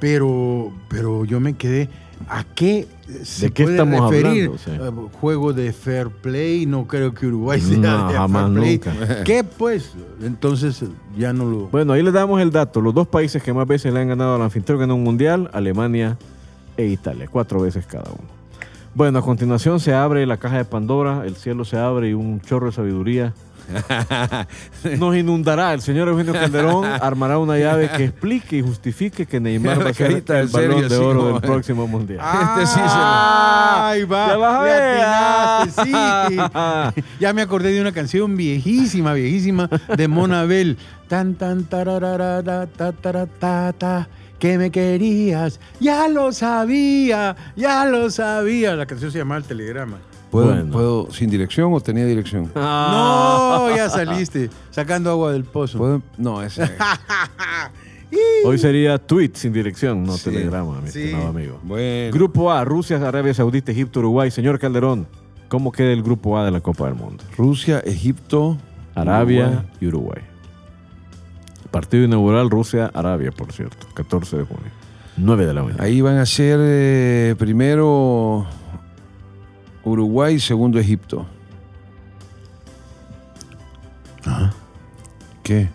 [0.00, 1.88] pero, pero yo me quedé.
[2.28, 2.86] ¿A qué
[3.22, 4.50] se ¿De qué puede estamos referir?
[4.50, 4.58] hablando?
[4.58, 4.70] Sí.
[4.70, 8.80] Eh, Juego de fair play, no creo que Uruguay sea No, de jamás, fair play.
[8.98, 9.24] nunca.
[9.24, 9.92] ¿Qué pues?
[10.22, 10.82] Entonces
[11.16, 11.68] ya no lo.
[11.68, 12.80] Bueno, ahí les damos el dato.
[12.80, 16.18] Los dos países que más veces le han ganado al anfitrión en un mundial, Alemania
[16.76, 17.28] e Italia.
[17.30, 18.28] Cuatro veces cada uno.
[18.94, 22.40] Bueno, a continuación se abre la caja de Pandora, el cielo se abre y un
[22.40, 23.32] chorro de sabiduría
[24.98, 25.72] nos inundará.
[25.74, 29.94] El señor Eugenio Calderón armará una llave que explique y justifique que Neymar va a
[29.94, 32.20] ser el balón de oro del próximo mundial.
[32.48, 34.28] Este sí se lo- Ay, va.
[34.28, 35.70] Ya vas a ver.
[35.84, 36.96] sí.
[37.20, 40.78] ya me acordé de una canción viejísima, viejísima de Monabel.
[41.08, 45.58] Tan tan tararara, ta, ta, ta, que me querías.
[45.80, 48.76] Ya lo sabía, ya lo sabía.
[48.76, 49.98] La canción se llama El Telegrama.
[50.30, 50.72] ¿Puedo, Bueno.
[50.72, 52.50] puedo sin dirección o tenía dirección?
[52.54, 55.78] No, ya saliste, sacando agua del pozo.
[55.78, 56.02] ¿Puedo?
[56.18, 56.70] No, ese.
[58.44, 61.00] Hoy sería tweet sin dirección, no Sí, telegrama, mi sí.
[61.02, 61.60] estimado amigo.
[61.62, 62.12] Bueno.
[62.12, 64.30] Grupo A, Rusia, Arabia Saudita, Egipto, Uruguay.
[64.30, 65.06] Señor Calderón,
[65.48, 67.24] ¿cómo queda el grupo A de la Copa del Mundo?
[67.36, 68.56] Rusia, Egipto,
[68.94, 69.66] Arabia Uruguay.
[69.80, 70.22] y Uruguay.
[71.70, 74.70] Partido inaugural Rusia-Arabia, por cierto, 14 de junio.
[75.18, 75.82] 9 de la mañana.
[75.84, 78.46] Ahí van a ser eh, primero
[79.88, 81.26] Uruguay, segundo Egipto.
[85.42, 85.68] ¿Qué?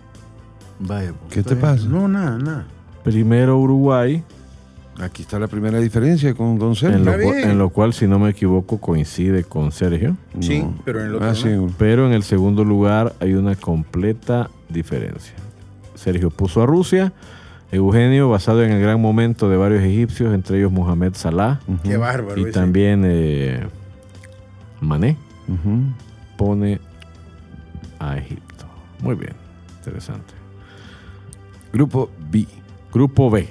[0.79, 1.85] Vaya, pues, ¿Qué te pasa?
[1.87, 2.65] No, nada, nada.
[3.03, 4.23] Primero Uruguay,
[5.01, 6.99] Aquí está la primera diferencia con Don en Sergio.
[6.99, 7.49] lo, Está cual, bien.
[7.49, 10.15] en lo cual, si no me equivoco, coincide con Sergio.
[10.39, 10.75] Sí, No.
[10.85, 11.35] pero en el otro Ah, no.
[11.35, 11.73] sí.
[11.79, 15.33] Pero en el segundo lugar hay una completa diferencia.
[15.95, 17.11] Sergio puso a Rusia.
[17.71, 22.37] Eugenio, basado en el gran momento de varios egipcios, entre ellos Mohamed Salah Qué bárbaro.
[22.39, 22.51] y ese.
[22.51, 23.65] también eh,
[24.83, 25.17] Mané,
[26.37, 26.79] pone
[27.99, 28.65] a Egipto.
[29.01, 29.33] Muy bien,
[29.77, 30.33] interesante.
[31.71, 32.47] Grupo B.
[32.91, 33.49] Grupo B.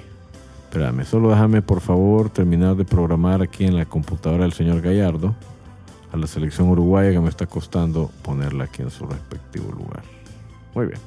[0.63, 5.35] Espérame, solo déjame por favor terminar de programar aquí en la computadora del señor Gallardo
[6.11, 10.03] a la selección uruguaya que me está costando ponerla aquí en su respectivo lugar.
[10.73, 10.99] Muy bien.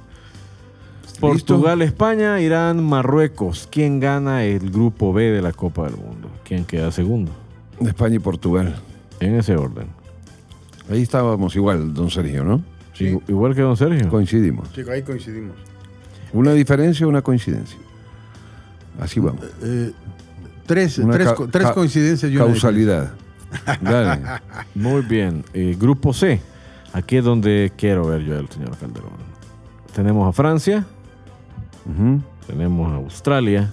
[1.21, 3.69] Portugal, España, Irán, Marruecos.
[3.71, 6.29] ¿Quién gana el grupo B de la Copa del Mundo?
[6.45, 7.33] ¿Quién queda segundo?
[7.81, 8.77] España y Portugal.
[9.21, 9.87] En ese orden.
[10.91, 12.63] Ahí estábamos igual, Don Sergio, ¿no?
[12.95, 13.07] Sí.
[13.07, 14.09] Igu- Igual que don Sergio.
[14.09, 14.69] Coincidimos.
[14.75, 15.57] Sí, ahí coincidimos.
[16.33, 17.79] Una diferencia, una coincidencia.
[19.01, 19.45] Así vamos.
[19.63, 19.93] Eh,
[20.67, 23.13] tres Una tres, ca- tres ca- coincidencias y una Causalidad.
[23.81, 24.23] Dale.
[24.75, 25.45] Muy bien.
[25.53, 26.41] Eh, grupo C.
[26.93, 29.11] Aquí es donde quiero ver yo al señor Calderón.
[29.95, 30.87] Tenemos a Francia,
[32.47, 33.71] tenemos a Australia.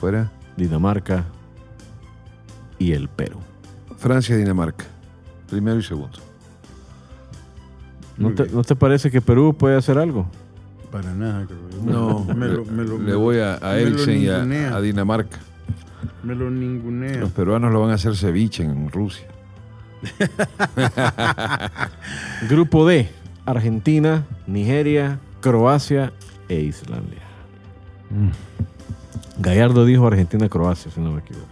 [0.00, 0.30] Fuera.
[0.56, 1.24] Dinamarca
[2.78, 3.38] y el Perú.
[3.98, 4.84] Francia, Dinamarca.
[5.50, 6.18] Primero y segundo.
[8.18, 8.54] ¿No te, bien.
[8.56, 10.26] no te parece que Perú puede hacer algo?
[10.92, 11.92] Para nada, creo yo.
[11.92, 15.38] No, me lo, me lo- le voy a, a y a, Dinamarca.
[16.22, 17.16] Me lo ningunea.
[17.16, 19.26] Los peruanos lo van a hacer ceviche en Rusia.
[22.48, 23.08] Grupo D.
[23.46, 26.12] Argentina, Nigeria, Croacia
[26.48, 27.20] e Islandia.
[29.38, 31.48] Gallardo dijo Argentina-Croacia, si no me equivoco.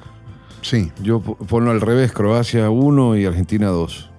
[0.63, 0.91] Sí.
[1.03, 4.11] Yo po- ponlo al revés, Croacia 1 y Argentina 2.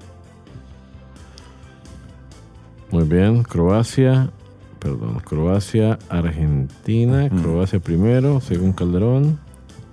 [2.93, 4.29] Muy bien, Croacia,
[4.77, 7.27] perdón, Croacia, Argentina.
[7.29, 9.39] Croacia primero, según Calderón,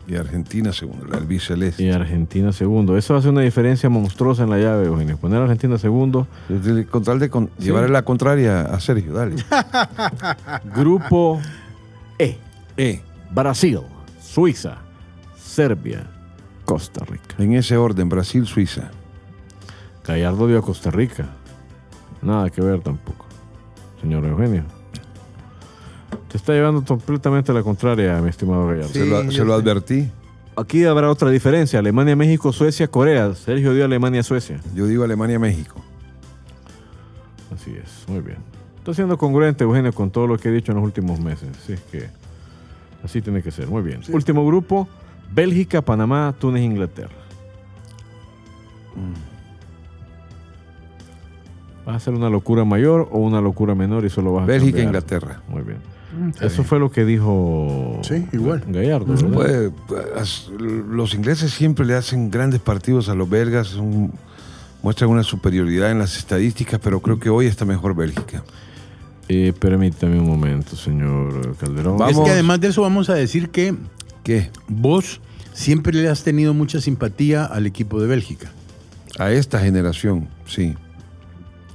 [0.07, 1.83] Y Argentina segundo, el albiceleste.
[1.83, 2.99] y Argentina segundo.
[2.99, 5.17] Eso hace una diferencia monstruosa en la llave, Eugenio.
[5.17, 6.27] Poner a Argentina segundo.
[6.91, 9.37] Con tal de con- llevarle la contraria a Sergio, dale.
[10.77, 11.41] Grupo
[12.19, 12.37] E.
[12.77, 13.01] Eh,
[13.33, 13.81] Brasil,
[14.21, 14.77] Suiza,
[15.39, 16.07] Serbia,
[16.67, 17.37] Costa Rica.
[17.39, 18.91] en ese orden, Brasil, Suiza.
[20.07, 21.29] Gallardo dio a Costa Rica.
[22.23, 23.27] Nada que ver tampoco.
[24.01, 24.65] Señor Eugenio.
[26.29, 28.89] Te está llevando completamente a la contraria, mi estimado Gallardo.
[28.89, 30.11] Se lo, se advertí.
[30.57, 31.79] Aquí habrá otra diferencia.
[31.79, 33.35] Alemania, México, Suecia, Corea.
[33.35, 34.61] Sergio dio Alemania, Suecia.
[34.75, 35.81] Yo digo Alemania-México.
[37.55, 38.39] Así es, muy bien.
[38.79, 41.49] Está siendo congruente, Eugenio, con todo lo que he dicho en los últimos meses.
[41.63, 42.09] Así es que
[43.05, 43.69] así tiene que ser.
[43.69, 44.01] Muy bien.
[44.11, 44.89] Último grupo,
[45.33, 47.15] Bélgica, Panamá, Túnez, Inglaterra.
[51.91, 54.79] ¿Vas a hacer una locura mayor o una locura menor y solo vas a Bélgica,
[54.79, 54.87] cambiar?
[54.87, 55.43] Inglaterra.
[55.49, 55.79] Muy bien.
[56.31, 58.65] está Eso fue lo que dijo Sí, igual.
[58.69, 59.15] Gallardo,
[60.17, 63.77] as- los ingleses siempre le hacen grandes partidos a los belgas,
[64.83, 68.43] muestran una superioridad en las estadísticas, pero creo que hoy está mejor Bélgica.
[69.29, 71.99] Eh, permítame un momento, señor Calderón.
[71.99, 72.17] Vamos.
[72.19, 73.75] Es que además de eso vamos a decir que
[74.25, 74.51] ¿Qué?
[74.69, 75.21] vos
[75.53, 78.51] siempre le has tenido mucha simpatía al equipo de Bélgica.
[79.19, 80.75] A esta generación, sí.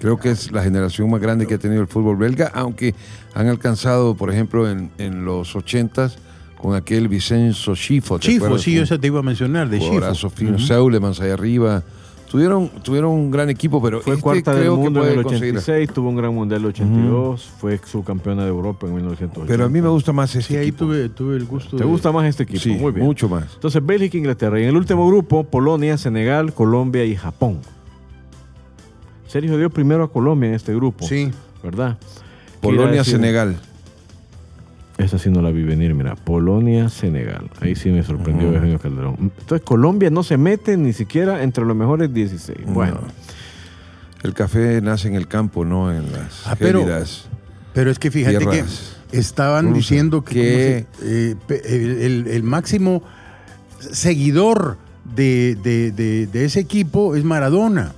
[0.05, 2.93] Creo que es la generación más grande que ha tenido el fútbol belga, aunque
[3.33, 6.13] han alcanzado, por ejemplo, en, en los 80s
[6.61, 8.19] con aquel Vicenzo Schifo.
[8.19, 8.61] ¿te Chifo, acuerdas?
[8.63, 9.93] sí, yo esa te iba a mencionar, de Chifo.
[9.93, 11.81] Jugadorazo fino, Seulemans ahí arriba.
[12.29, 15.17] Tuvieron, tuvieron un gran equipo, pero Fue este cuarta del creo que mundo en puede
[15.17, 15.57] el conseguir.
[15.57, 19.47] 86, tuvo un gran mundial en el 82, fue subcampeona de Europa en 1980.
[19.47, 20.85] Pero a mí me gusta más este Sí, ahí equipo.
[20.85, 22.59] tuve, tuve el gusto ¿Te de- gusta más este equipo?
[22.59, 23.03] Sí, Muy bien.
[23.07, 23.45] mucho más.
[23.55, 24.59] Entonces, Bélgica, Inglaterra.
[24.59, 27.59] Y en el último grupo, Polonia, Senegal, Colombia y Japón.
[29.36, 31.06] Sergio dio primero a Colombia en este grupo.
[31.06, 31.30] Sí.
[31.62, 31.98] ¿Verdad?
[32.00, 33.15] ¿Qué iba a Polonia, decir?
[33.15, 33.58] Senegal.
[34.98, 36.15] Esa sí no la vi venir, mira.
[36.15, 37.50] Polonia, Senegal.
[37.60, 39.17] Ahí sí me sorprendió Eugenio Calderón.
[39.19, 42.60] Entonces, Colombia no se mete ni siquiera entre los mejores 16.
[42.67, 43.02] Bueno,
[44.24, 46.86] El café nace en el campo, no en las Ah, pero-
[47.74, 48.95] Pero es que fíjate tierras.
[49.12, 53.04] que estaban diciendo que, Que- ¿cómo se- eh, el, el- el máximo
[53.91, 54.78] seguidor
[55.13, 57.91] de, de- de- de ese equipo es Maradona.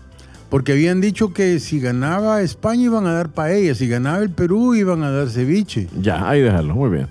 [0.49, 4.75] Porque habían dicho que si ganaba España iban a dar paella, si ganaba el Perú
[4.75, 5.87] iban a dar ceviche.
[5.99, 6.73] ya, ahí dejarlo.
[6.75, 7.07] Muy bien.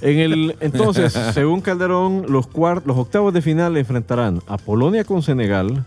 [0.00, 5.22] En el, entonces, según Calderón, los, cuart- los octavos de final enfrentarán a Polonia con
[5.22, 5.84] Senegal,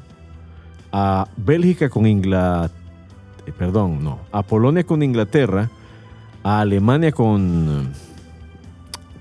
[0.92, 2.70] a Bélgica con Inglaterra,
[3.58, 5.70] perdón, no, a Polonia con Inglaterra,
[6.44, 7.90] a Alemania con,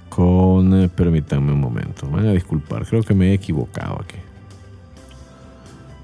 [0.09, 4.16] con, eh, permítanme un momento, me van a disculpar, creo que me he equivocado aquí.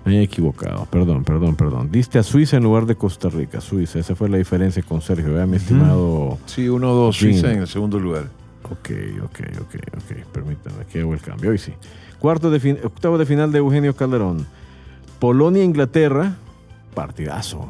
[0.07, 1.90] Me he equivocado, perdón, perdón, perdón.
[1.90, 5.33] Diste a Suiza en lugar de Costa Rica, Suiza, esa fue la diferencia con Sergio,
[5.33, 6.38] ¿verdad, mi estimado?
[6.47, 7.19] Sí, 1-2 Sí.
[7.33, 8.25] Suiza en el segundo lugar.
[8.64, 8.90] Ok,
[9.25, 10.27] ok, ok, ok.
[10.33, 11.51] Permítame, aquí hago el cambio.
[11.51, 11.73] Hoy sí.
[12.19, 14.47] Cuarto de fin- octavo de final de Eugenio Calderón.
[15.19, 16.37] Polonia, Inglaterra,
[16.95, 17.69] partidazo.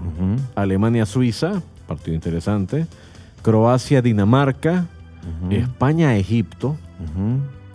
[0.55, 2.87] Alemania, Suiza, partido interesante.
[3.43, 4.87] Croacia, Dinamarca.
[5.51, 6.77] España, Egipto.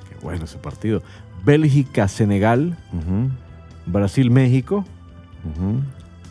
[0.10, 1.02] Qué bueno ese partido.
[1.43, 2.08] Bélgica,
[3.86, 3.91] Senegal.
[4.02, 4.86] Brasil, México.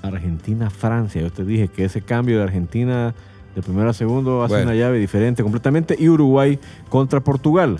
[0.02, 1.20] Argentina, Francia.
[1.20, 3.14] Yo te dije que ese cambio de Argentina
[3.54, 4.70] de primero a segundo hace Bueno.
[4.70, 5.96] una llave diferente completamente.
[5.98, 6.58] Y Uruguay
[6.88, 7.78] contra Portugal.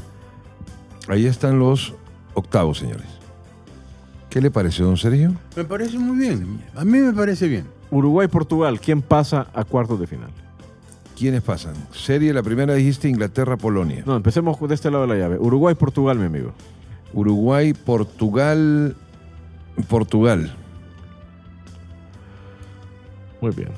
[1.09, 1.95] Ahí están los
[2.35, 3.07] octavos, señores.
[4.29, 5.35] ¿Qué le pareció, don Sergio?
[5.57, 6.61] Me parece muy bien.
[6.77, 7.65] A mí me parece bien.
[7.91, 10.31] Uruguay-Portugal, ¿quién pasa a cuartos de final?
[11.19, 11.75] ¿Quiénes pasan?
[11.93, 14.05] Serie, la primera dijiste Inglaterra-Polonia.
[14.07, 15.37] No, empecemos de este lado de la llave.
[15.39, 16.53] Uruguay-Portugal, mi amigo.
[17.13, 17.75] Uruguay,
[19.83, 20.55] Portugal.
[23.41, 23.71] Muy bien.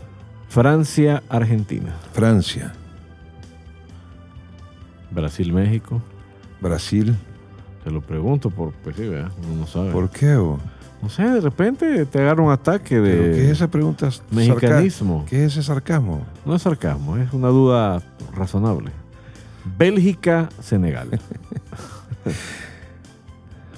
[0.49, 1.95] Francia-Argentina.
[2.13, 2.73] Francia,
[5.11, 6.01] Brasil-México.
[6.61, 7.17] Brasil.
[7.85, 9.33] Te lo pregunto por, pues sí, ¿verdad?
[9.45, 9.91] uno no sabe.
[9.93, 10.35] ¿Por qué?
[10.37, 10.59] o?
[11.03, 13.17] No sé, de repente te agarra un ataque de...
[13.17, 14.09] ¿Pero ¿Qué es esa pregunta?
[14.31, 15.25] mexicanismo.
[15.29, 16.25] ¿Qué es ese sarcasmo?
[16.47, 18.01] No es sarcasmo, es una duda
[18.37, 18.93] razonable.
[19.77, 21.09] Bélgica-Senegal.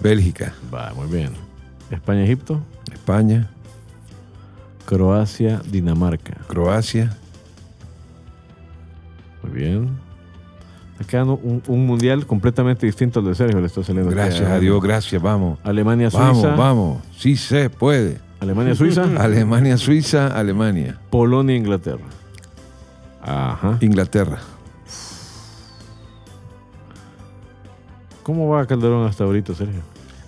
[0.02, 1.30] Bélgica, Va, muy bien.
[1.94, 2.60] España-Egipto.
[2.92, 3.50] España,
[4.86, 6.36] Croacia-Dinamarca.
[6.46, 7.16] Croacia.
[9.42, 9.90] Muy bien.
[10.92, 13.60] Está quedando un, un mundial completamente distinto al de Sergio.
[13.60, 15.58] Le está saliendo Gracias a Dios, gracias, vamos.
[15.64, 16.26] Alemania, Suiza.
[16.26, 17.02] Vamos, vamos.
[17.16, 18.18] Sí se puede.
[18.40, 19.02] Alemania, Suiza.
[19.18, 20.98] Alemania, Suiza, Alemania.
[21.10, 22.04] Polonia, Inglaterra.
[23.22, 23.78] Ajá.
[23.80, 24.38] Inglaterra.
[28.22, 29.80] ¿Cómo va Calderón hasta ahorita, Sergio?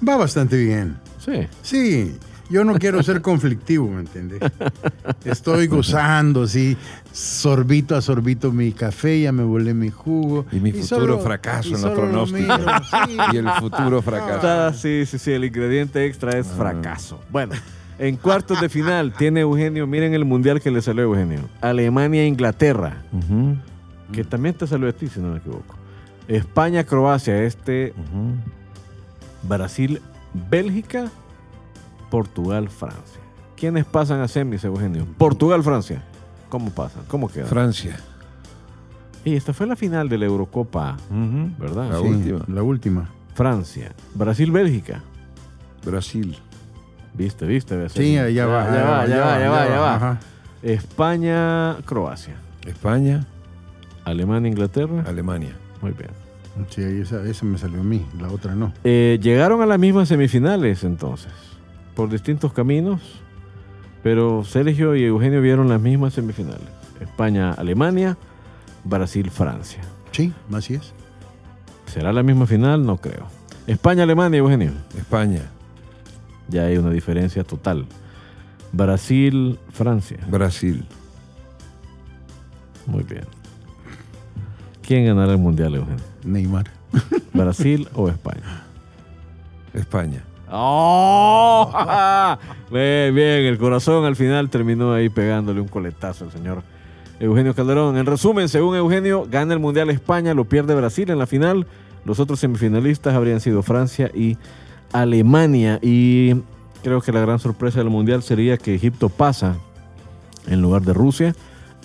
[0.06, 0.98] Va bastante bien.
[1.26, 1.46] Sí.
[1.62, 2.16] Sí,
[2.48, 4.40] yo no quiero ser conflictivo, ¿me entiendes?
[5.24, 6.76] Estoy gozando, así,
[7.12, 10.46] sorbito a sorbito mi café, ya me volé mi jugo.
[10.52, 12.58] Y mi futuro fracaso en los lo pronósticos.
[12.58, 12.72] miro,
[13.06, 13.16] sí.
[13.32, 14.46] Y el futuro fracaso.
[14.48, 15.32] Ah, sí, sí, sí.
[15.32, 17.20] El ingrediente extra es fracaso.
[17.30, 17.54] Bueno,
[17.98, 19.86] en cuartos de final tiene Eugenio.
[19.88, 21.40] Miren el mundial que le salió a Eugenio.
[21.60, 23.02] Alemania, Inglaterra.
[24.12, 25.74] Que también te salió a ti, si no me equivoco.
[26.28, 27.42] España, Croacia.
[27.42, 27.92] Este.
[29.42, 30.00] Brasil,
[30.50, 31.10] Bélgica,
[32.10, 33.20] Portugal, Francia.
[33.56, 35.06] ¿Quiénes pasan a semis, Eugenio?
[35.18, 36.02] Portugal, Francia.
[36.48, 37.02] ¿Cómo pasan?
[37.08, 37.46] ¿Cómo queda?
[37.46, 37.96] Francia.
[39.24, 40.96] y esta fue la final de la Eurocopa,
[41.58, 41.90] ¿verdad?
[41.90, 42.04] La Sí.
[42.04, 42.44] última.
[42.46, 43.10] La última.
[43.34, 43.92] Francia.
[44.14, 45.02] Brasil, Bélgica.
[45.84, 46.38] Brasil.
[47.14, 47.76] Viste, viste.
[47.76, 48.34] ves Sí, ahí.
[48.34, 49.94] ya, va, ya va, ya va, ya va, ya va.
[49.96, 50.20] Ajá.
[50.62, 52.36] España, Croacia.
[52.66, 53.26] España,
[54.04, 55.02] Alemania, Inglaterra.
[55.06, 55.56] Alemania.
[55.82, 56.10] Muy bien.
[56.70, 58.72] Sí, esa, esa me salió a mí, la otra no.
[58.84, 61.32] Eh, llegaron a las mismas semifinales entonces,
[61.94, 63.00] por distintos caminos,
[64.02, 66.68] pero Sergio y Eugenio vieron las mismas semifinales.
[67.00, 68.16] España, Alemania,
[68.84, 69.82] Brasil, Francia.
[70.12, 70.92] Sí, así es.
[71.86, 72.84] ¿Será la misma final?
[72.86, 73.26] No creo.
[73.66, 74.72] España, Alemania, Eugenio.
[74.96, 75.42] España,
[76.48, 77.86] Ya hay una diferencia total.
[78.72, 80.18] Brasil, Francia.
[80.28, 80.84] Brasil.
[82.86, 83.24] Muy bien.
[84.82, 86.15] ¿Quién ganará el mundial, Eugenio?
[86.26, 86.66] Neymar.
[87.32, 88.64] ¿Brasil o España?
[89.72, 90.24] España.
[90.50, 91.72] ¡Oh!
[92.70, 96.62] bien, bien, el corazón al final terminó ahí pegándole un coletazo al señor
[97.18, 97.96] Eugenio Calderón.
[97.96, 101.66] En resumen, según Eugenio, gana el Mundial España, lo pierde Brasil en la final.
[102.04, 104.36] Los otros semifinalistas habrían sido Francia y
[104.92, 105.78] Alemania.
[105.82, 106.34] Y
[106.82, 109.56] creo que la gran sorpresa del Mundial sería que Egipto pasa
[110.46, 111.34] en lugar de Rusia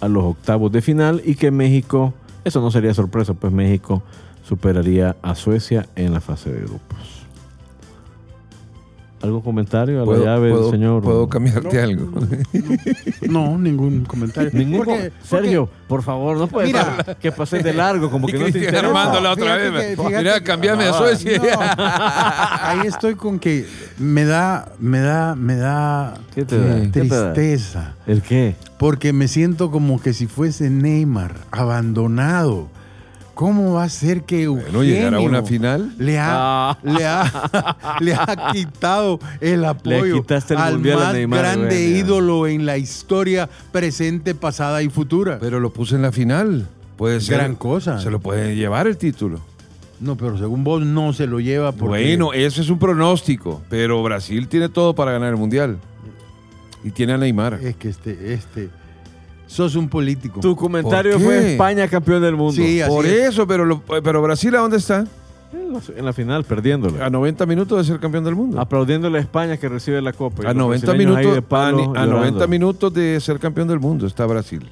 [0.01, 2.13] a los octavos de final y que México,
[2.43, 4.03] eso no sería sorpresa, pues México
[4.51, 6.97] superaría a Suecia en la fase de grupos.
[9.21, 11.01] ¿Algún comentario a la ¿Puedo, llave del señor?
[11.03, 12.11] puedo cambiarte algo?
[13.29, 14.49] No, ningún comentario.
[14.51, 17.15] Ningún Porque- co- Sergio, por favor, no puedes Mira.
[17.21, 18.79] que pases de largo, como que no te interesa.
[18.87, 19.97] Armando la otra Fíjate vez.
[19.97, 21.37] que- Mira, que- cambiame a Suecia.
[21.37, 21.45] No.
[22.81, 23.65] Ahí estoy con que
[23.99, 26.81] me da, me da, me da ¿Qué te da?
[26.81, 27.31] ¿Qué te da?
[27.33, 27.93] tristeza.
[28.05, 28.55] ¿El qué?
[28.77, 32.67] Porque me siento como que si fuese Neymar, abandonado.
[33.33, 35.93] ¿Cómo va a ser que Eugenio Bueno, llegar a una final.
[35.97, 36.77] le ha, Ah.
[36.83, 41.75] le ha, le ha quitado el apoyo quitaste el al mundial a más Neymar, grande
[41.83, 41.97] Eugenio.
[42.05, 45.37] ídolo en la historia presente, pasada y futura?
[45.39, 46.67] Pero lo puse en la final.
[46.97, 47.37] Puede ser.
[47.37, 47.99] Gran cosa.
[47.99, 49.39] Se lo puede llevar el título.
[49.99, 52.03] No, pero según vos no se lo lleva porque...
[52.03, 53.61] Bueno, eso es un pronóstico.
[53.69, 55.77] Pero Brasil tiene todo para ganar el mundial.
[56.83, 57.59] Y tiene a Neymar.
[57.61, 58.69] Es que este, este...
[59.51, 60.39] Sos un político.
[60.39, 61.25] Tu comentario ¿Por qué?
[61.25, 62.53] fue España campeón del mundo.
[62.53, 63.29] Sí, así Por es.
[63.29, 65.05] eso, pero, lo- pero Brasil, ¿a dónde está?
[65.51, 67.03] En la, en la final, perdiéndole.
[67.03, 68.61] A 90 minutos de ser campeón del mundo.
[68.61, 70.43] Aplaudiéndole a España que recibe la copa.
[70.43, 72.17] y A los 90 brasileños ahí minutos, de palo a, ni- a llorando.
[72.19, 74.65] 90 minutos de ser campeón del mundo está Brasil.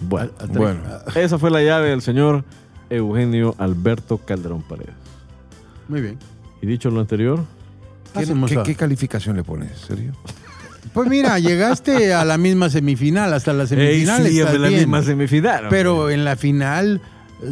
[0.00, 0.80] Bueno, A- a- Bueno.
[1.14, 2.44] esa fue la llave del señor
[2.88, 4.94] Eugenio Alberto Calderón Paredes.
[5.88, 6.18] Muy bien.
[6.62, 7.40] Y dicho lo anterior,
[8.14, 9.72] ¿Qué, Pasemos qué- a- qué calificación le pones?
[9.78, 10.12] ¿Serio?
[10.92, 14.80] Pues mira, llegaste a la misma semifinal, hasta la semifinal Ey, sí, estás la bien.
[14.80, 15.64] misma semifinal.
[15.64, 15.70] hombre.
[15.70, 17.00] Pero en la final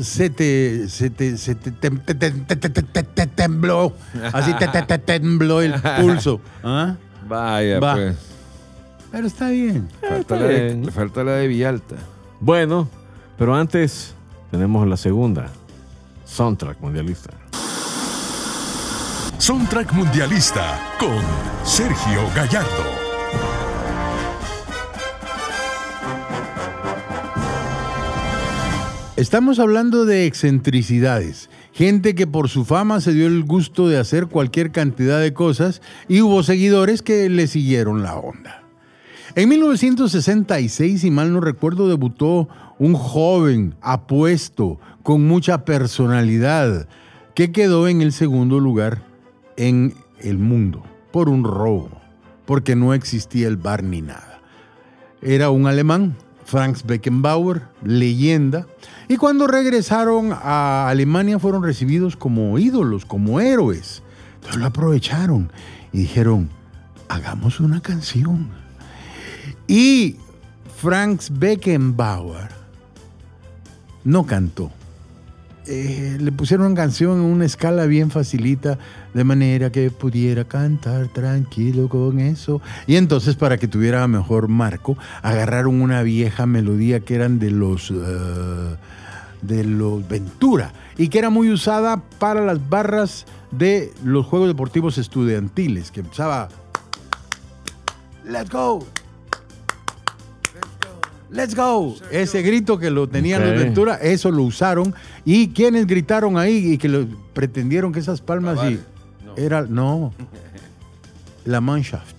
[0.00, 3.92] se te, se te, se te, tem- te- te- te- te- te- te- te tembló.
[4.32, 6.40] Así te, te- te tembló el pulso.
[6.64, 6.94] ¿Ah?
[7.28, 7.94] Vaya, Va.
[7.94, 8.16] pues.
[9.12, 9.88] Pero está bien.
[10.00, 10.86] Falta está la, de, bien.
[10.86, 11.96] le falta la de Villalta.
[12.40, 12.88] Bueno,
[13.38, 14.14] pero antes
[14.50, 15.46] tenemos la segunda.
[16.24, 17.30] Soundtrack mundialista.
[19.38, 21.18] Soundtrack Mundialista con
[21.64, 23.03] Sergio Gallardo.
[29.16, 31.48] Estamos hablando de excentricidades.
[31.72, 35.82] Gente que por su fama se dio el gusto de hacer cualquier cantidad de cosas
[36.08, 38.62] y hubo seguidores que le siguieron la onda.
[39.34, 46.86] En 1966, si mal no recuerdo, debutó un joven apuesto con mucha personalidad
[47.34, 49.02] que quedó en el segundo lugar
[49.56, 50.82] en el mundo
[51.12, 51.90] por un robo,
[52.46, 54.40] porque no existía el bar ni nada.
[55.22, 58.66] Era un alemán, Franz Beckenbauer, leyenda,
[59.08, 64.02] y cuando regresaron a Alemania fueron recibidos como ídolos, como héroes.
[64.36, 65.50] Entonces lo aprovecharon
[65.92, 66.50] y dijeron,
[67.08, 68.48] hagamos una canción.
[69.66, 70.16] Y
[70.76, 72.50] Franz Beckenbauer
[74.04, 74.70] no cantó.
[75.66, 78.78] Eh, le pusieron una canción en una escala bien facilita,
[79.14, 82.60] de manera que pudiera cantar tranquilo con eso.
[82.86, 87.90] Y entonces, para que tuviera mejor marco, agarraron una vieja melodía que eran de los,
[87.90, 88.76] eh,
[89.40, 94.98] de los Ventura y que era muy usada para las barras de los Juegos Deportivos
[94.98, 96.48] Estudiantiles, que empezaba,
[98.26, 98.86] Let's go.
[101.30, 101.96] Let's go.
[102.10, 103.48] Ese grito que lo tenían Ok.
[103.48, 104.94] los Ventura, eso lo usaron.
[105.24, 108.78] ¿Y quienes gritaron ahí y que lo- pretendieron que esas palmas y
[109.36, 110.12] era no
[111.44, 112.14] la Mannschaft,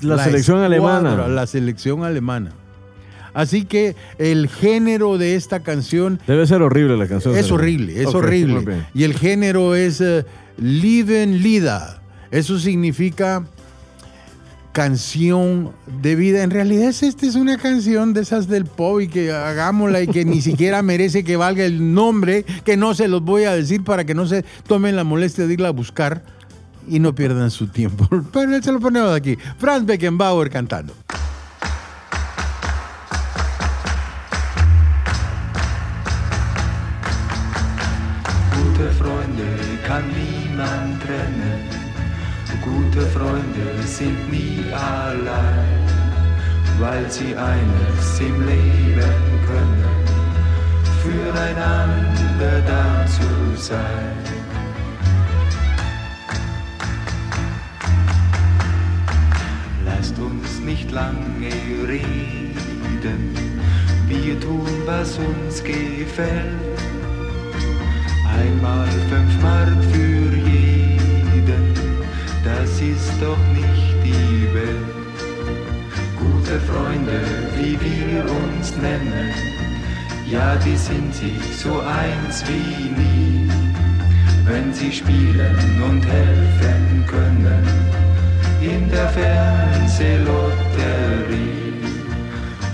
[0.00, 1.28] La, selección escuadra, alemana.
[1.28, 2.52] la selección alemana.
[3.34, 7.34] Así que el género de esta canción Debe ser horrible la canción.
[7.36, 8.82] es horrible, es horrible.
[8.92, 10.26] Y el género es eh,
[10.58, 11.80] Lieben Lieder.
[12.30, 13.44] Eso significa
[14.72, 16.42] canción de vida.
[16.42, 20.06] En realidad es- esta es una canción de esas del pop y que hagámosla y
[20.08, 23.84] que ni siquiera merece que valga el nombre, que no se los voy a decir
[23.84, 26.24] para que no se tomen la molestia de irla a buscar
[26.88, 28.08] y no pierdan su tiempo.
[28.32, 29.36] Pero se lo ponemos aquí.
[29.58, 30.94] Franz Beckenbauer cantando.
[42.72, 45.84] Gute Freunde sind nie allein,
[46.80, 49.14] weil sie eines im Leben
[49.46, 50.04] können,
[51.02, 54.16] füreinander da zu sein.
[59.84, 61.52] Lasst uns nicht lange
[61.86, 63.34] reden,
[64.08, 66.72] wir tun, was uns gefällt.
[68.38, 70.51] Einmal fünf Mark für jeden,
[72.44, 74.94] das ist doch nicht die Welt.
[76.18, 77.20] Gute Freunde,
[77.56, 79.32] wie wir uns nennen,
[80.26, 83.48] ja, die sind sich so eins wie nie,
[84.44, 87.64] wenn sie spielen und helfen können
[88.60, 91.72] in der Fernsehlotterie.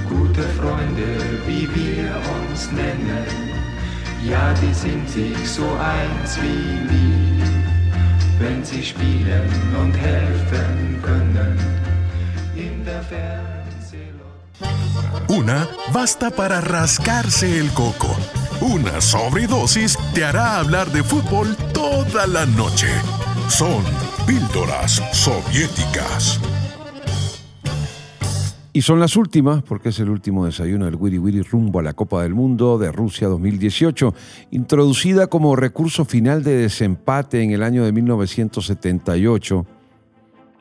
[0.09, 3.27] Gute Freunde, wie wir uns nennen,
[4.25, 7.28] ja, die sind sich so eins wie nie,
[15.29, 18.17] Una basta para rascarse el coco.
[18.61, 22.89] Una sobredosis te hará hablar de fútbol toda la noche.
[23.49, 23.85] Son
[24.27, 26.41] píldoras soviéticas.
[28.79, 31.95] Y son las últimas, porque es el último desayuno del Wiri Wiri rumbo a la
[31.95, 34.15] Copa del Mundo de Rusia 2018,
[34.53, 39.67] introducida como recurso final de desempate en el año de 1978.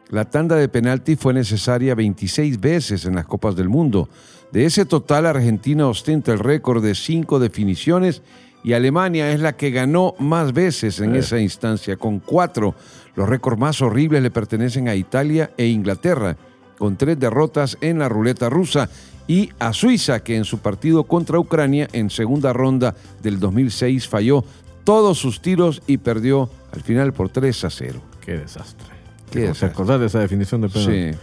[0.09, 4.09] La tanda de penalti fue necesaria 26 veces en las Copas del Mundo.
[4.51, 8.23] De ese total, Argentina ostenta el récord de cinco definiciones
[8.63, 12.73] y Alemania es la que ganó más veces en esa instancia, con cuatro.
[13.15, 16.35] Los récords más horribles le pertenecen a Italia e Inglaterra,
[16.77, 18.89] con tres derrotas en la ruleta rusa,
[19.27, 24.43] y a Suiza, que en su partido contra Ucrania en segunda ronda del 2006 falló
[24.85, 28.01] todos sus tiros y perdió al final por 3 a 0.
[28.21, 28.87] Qué desastre.
[29.29, 29.69] Qué ¿Te desastre.
[29.69, 30.87] acordás de esa definición de penal?
[30.87, 31.19] Sí.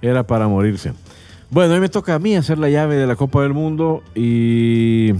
[0.00, 0.94] Era para morirse.
[1.50, 5.12] Bueno, hoy me toca a mí hacer la llave de la Copa del Mundo y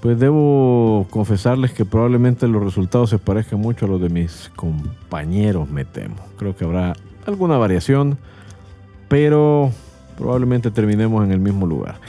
[0.00, 5.68] pues debo confesarles que probablemente los resultados se parezcan mucho a los de mis compañeros,
[5.68, 6.16] me temo.
[6.38, 6.94] Creo que habrá
[7.26, 8.18] alguna variación,
[9.08, 9.70] pero
[10.16, 12.00] probablemente terminemos en el mismo lugar.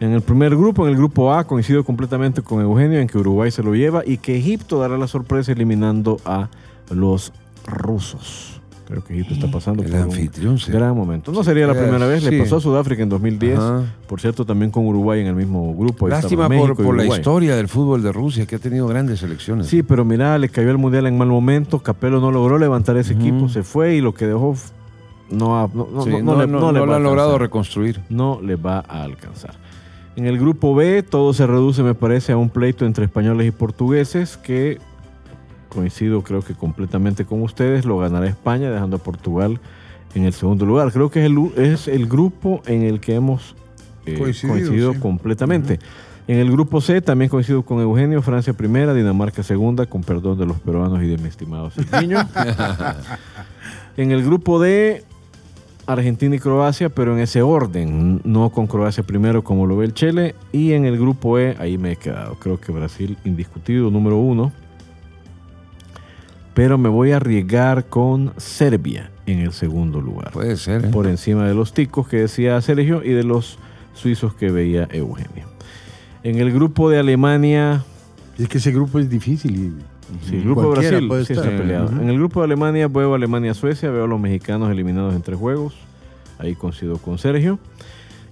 [0.00, 3.50] En el primer grupo, en el grupo A, coincido completamente con Eugenio en que Uruguay
[3.50, 6.48] se lo lleva y que Egipto dará la sorpresa eliminando a
[6.90, 7.32] los
[7.66, 8.51] rusos.
[8.92, 10.70] Creo que Egipto está pasando El por un anfitrión, sí.
[10.70, 11.32] gran momento.
[11.32, 13.58] No sería la primera vez, le pasó a Sudáfrica en 2010.
[13.58, 13.82] Ajá.
[14.06, 16.08] Por cierto, también con Uruguay en el mismo grupo.
[16.08, 19.68] Lástima por, la historia del fútbol de Rusia, que ha tenido grandes selecciones.
[19.68, 21.78] Sí, pero mira, le cayó el mundial en mal momento.
[21.78, 24.54] Capello no logró levantar ese equipo, se fue y lo que dejó
[25.30, 27.02] no, ha- no, no, Sí, no, no, le, no- no le no va lo han
[27.02, 28.00] logrado reconstruir.
[28.10, 29.54] No le va a alcanzar.
[30.14, 33.50] En el grupo B, todo se reduce, me parece, a un pleito entre españoles y
[33.50, 34.78] portugueses que
[35.72, 39.58] coincido, creo que completamente con ustedes, lo ganará España, dejando a Portugal
[40.14, 40.92] en el segundo lugar.
[40.92, 43.54] Creo que es el, es el grupo en el que hemos
[44.04, 44.98] eh, Coincidido, coincidido sí.
[44.98, 45.78] completamente.
[46.28, 50.46] En el grupo C también coincido con Eugenio, Francia primera, Dinamarca segunda, con perdón de
[50.46, 52.18] los peruanos y de mi estimado Silviño.
[53.96, 55.04] en el grupo D,
[55.86, 59.94] Argentina y Croacia, pero en ese orden, no con Croacia primero como lo ve el
[59.94, 60.34] Chile.
[60.52, 62.36] Y en el grupo E, ahí me he quedado.
[62.36, 64.52] Creo que Brasil indiscutido, número uno.
[66.54, 70.32] Pero me voy a arriesgar con Serbia en el segundo lugar.
[70.32, 70.88] Puede ser, ¿eh?
[70.88, 73.58] Por encima de los ticos que decía Sergio y de los
[73.94, 75.46] suizos que veía Eugenio.
[76.22, 77.84] En el grupo de Alemania,
[78.38, 79.54] Es que ese grupo es difícil.
[79.56, 79.72] y-
[80.28, 81.48] Sí, el grupo de Brasil puede sí estar.
[81.48, 81.88] está peleado.
[82.00, 85.38] En el grupo de Alemania veo a Alemania-Suecia, veo a los mexicanos eliminados en tres
[85.38, 85.74] juegos.
[86.38, 87.58] Ahí coincido con Sergio.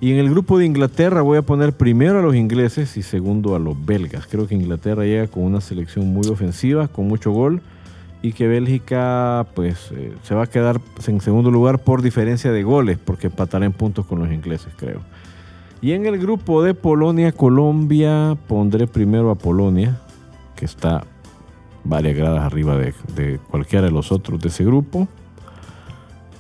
[0.01, 3.55] Y en el grupo de Inglaterra voy a poner primero a los ingleses y segundo
[3.55, 4.27] a los belgas.
[4.27, 7.63] Creo que Inglaterra llega con una selección muy ofensiva, con mucho gol.
[8.23, 12.63] Y que Bélgica pues eh, se va a quedar en segundo lugar por diferencia de
[12.63, 15.01] goles, porque empatará en puntos con los ingleses, creo.
[15.81, 19.99] Y en el grupo de Polonia-Colombia pondré primero a Polonia,
[20.55, 21.05] que está
[21.85, 25.09] varias gradas arriba de, de cualquiera de los otros de ese grupo.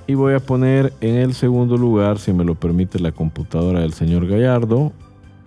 [0.06, 3.94] Y voy a poner en el segundo lugar, si me lo permite la computadora del
[3.94, 4.92] señor Gallardo,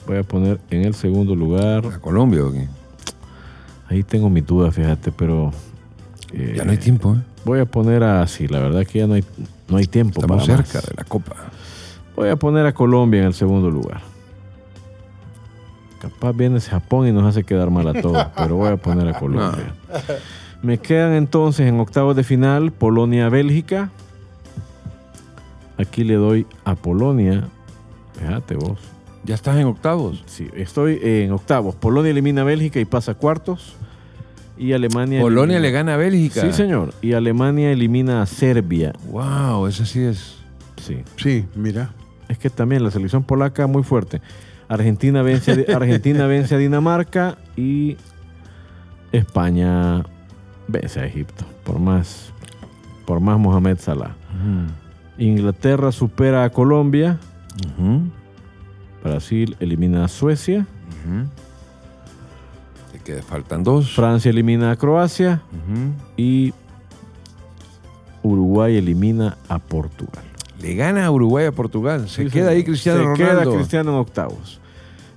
[0.07, 2.67] voy a poner en el segundo lugar, ¿A Colombia o qué?
[3.89, 5.51] ahí tengo mi duda, fíjate, pero...
[6.33, 7.19] eh, Ya no hay tiempo, ¿eh?
[7.45, 8.25] Voy a poner a.
[8.27, 9.23] Sí, la verdad que ya no hay,
[9.67, 10.85] no hay tiempo Estamos para cerca más.
[10.89, 11.35] de la Copa.
[12.15, 14.01] Voy a poner a Colombia en el segundo lugar.
[15.99, 19.17] Capaz viene Japón y nos hace quedar mal a todos, pero voy a poner a
[19.17, 19.73] Colombia.
[20.61, 23.89] Me quedan entonces en octavos de final Polonia-Bélgica.
[25.77, 27.47] Aquí le doy a Polonia.
[28.19, 28.79] Fíjate vos.
[29.23, 30.23] Ya estás en octavos.
[30.25, 31.75] Sí, estoy en octavos.
[31.75, 33.75] Polonia elimina a Bélgica y pasa a cuartos.
[34.57, 35.19] Y Alemania.
[35.21, 36.41] Polonia elimina- le gana a Bélgica.
[36.41, 36.93] Sí, señor.
[37.01, 38.93] Y Alemania elimina a Serbia.
[39.09, 40.35] Wow, ese sí es.
[40.77, 40.97] Sí.
[41.17, 41.91] Sí, mira.
[42.29, 44.21] Es que también la selección polaca muy fuerte.
[44.67, 47.97] Argentina vence a, Argentina vence a Dinamarca y
[49.11, 50.03] España
[50.67, 51.45] vence a Egipto.
[51.63, 52.31] Por más,
[53.05, 54.15] por más Mohamed Salah.
[55.17, 57.19] Inglaterra supera a Colombia.
[59.03, 60.65] Brasil elimina a Suecia.
[60.65, 61.52] Te
[63.03, 63.93] queda- faltan dos.
[63.93, 65.41] Francia elimina a Croacia.
[66.17, 66.53] Y
[68.21, 70.23] Uruguay elimina a Portugal.
[70.61, 72.07] Le gana a Uruguay a Portugal.
[72.07, 73.41] Se Sí, queda ahí Cristiano Se Ronaldo.
[73.51, 74.59] queda Cristiano en octavos.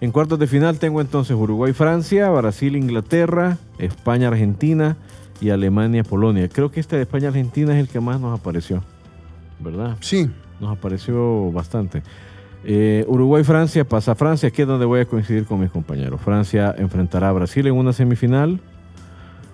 [0.01, 4.97] En cuartos de final tengo entonces Uruguay-Francia, Brasil-Inglaterra, España-Argentina
[5.41, 6.49] y Alemania-Polonia.
[6.49, 8.83] Creo que este de España-Argentina es el que más nos apareció,
[9.61, 9.97] ¿verdad?
[10.01, 10.29] Sí.
[10.61, 12.03] Nos apareció bastante.
[12.69, 16.21] Eh, Uruguay-Francia pasa a Francia, aquí es donde voy a coincidir con mis compañeros.
[16.21, 18.61] Francia enfrentará a Brasil en una semifinal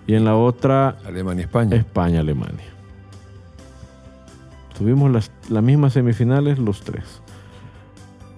[0.06, 1.76] y en la otra Alemania, España.
[1.76, 2.64] España-Alemania.
[4.78, 7.20] Tuvimos las, las mismas semifinales los tres.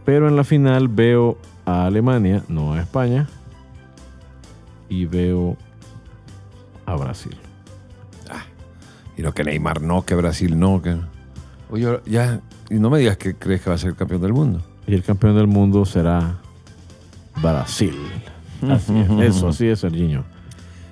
[0.05, 3.29] Pero en la final veo a Alemania, no a España.
[4.89, 5.57] Y veo
[6.85, 7.37] a Brasil.
[9.17, 10.83] Y no que Neymar no, que Brasil no.
[10.83, 10.97] Que...
[11.71, 12.41] Oye, ya.
[12.71, 14.61] Y no me digas que crees que va a ser campeón del mundo.
[14.87, 16.37] Y el campeón del mundo será
[17.43, 17.97] Brasil.
[18.69, 20.25] Así es, eso, así es, Serginho.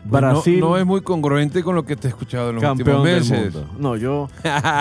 [0.09, 2.65] Pues no- Brasil, no, es muy congruente con lo que te he escuchado en los
[2.65, 3.55] últimos del meses.
[3.55, 3.67] mundo.
[3.79, 4.29] No, yo,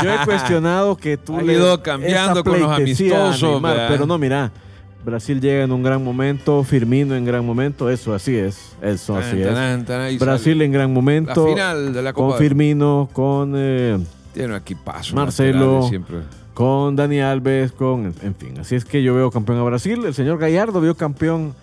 [0.04, 4.52] yo he cuestionado que tú Ha le- ido cambiando con los amistosos, pero no, mira,
[5.06, 9.38] Brasil llega en un gran momento, Firmino en gran momento, eso así es, eso así
[9.44, 9.86] Tan, es.
[9.86, 10.66] tan, Brasil sale.
[10.66, 12.30] en gran momento, La final de la Copa.
[12.32, 14.00] con Firmino, con, eh,
[14.34, 15.16] Tiene un equipazo.
[15.16, 15.84] Marcelo.
[15.88, 16.18] Siempre.
[16.54, 20.14] Con Dani Alves, con, en fin, así es que yo veo campeón a Brasil, el
[20.14, 21.54] señor Gallardo vio campeón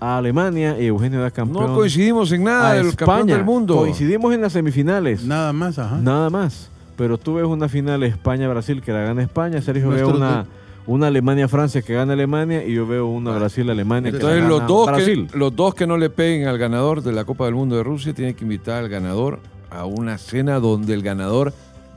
[0.00, 3.34] a Alemania y Eugenio da campeón No coincidimos en nada del campeón España.
[3.36, 3.76] del mundo.
[3.76, 5.24] Coincidimos en las semifinales.
[5.24, 5.98] Nada más, ajá.
[5.98, 6.70] Nada más.
[6.96, 9.60] Pero tú ves una final España-Brasil que la gana España.
[9.60, 10.46] Sergio ve una,
[10.86, 14.86] una Alemania-Francia que gana Alemania y yo veo una Brasil-Alemania que Entonces los gana dos,
[14.86, 15.28] Brasil.
[15.30, 17.82] que, los dos que no le peguen al ganador de la Copa del Mundo de
[17.82, 19.40] Rusia tienen que invitar al ganador
[19.70, 21.52] a una cena donde el ganador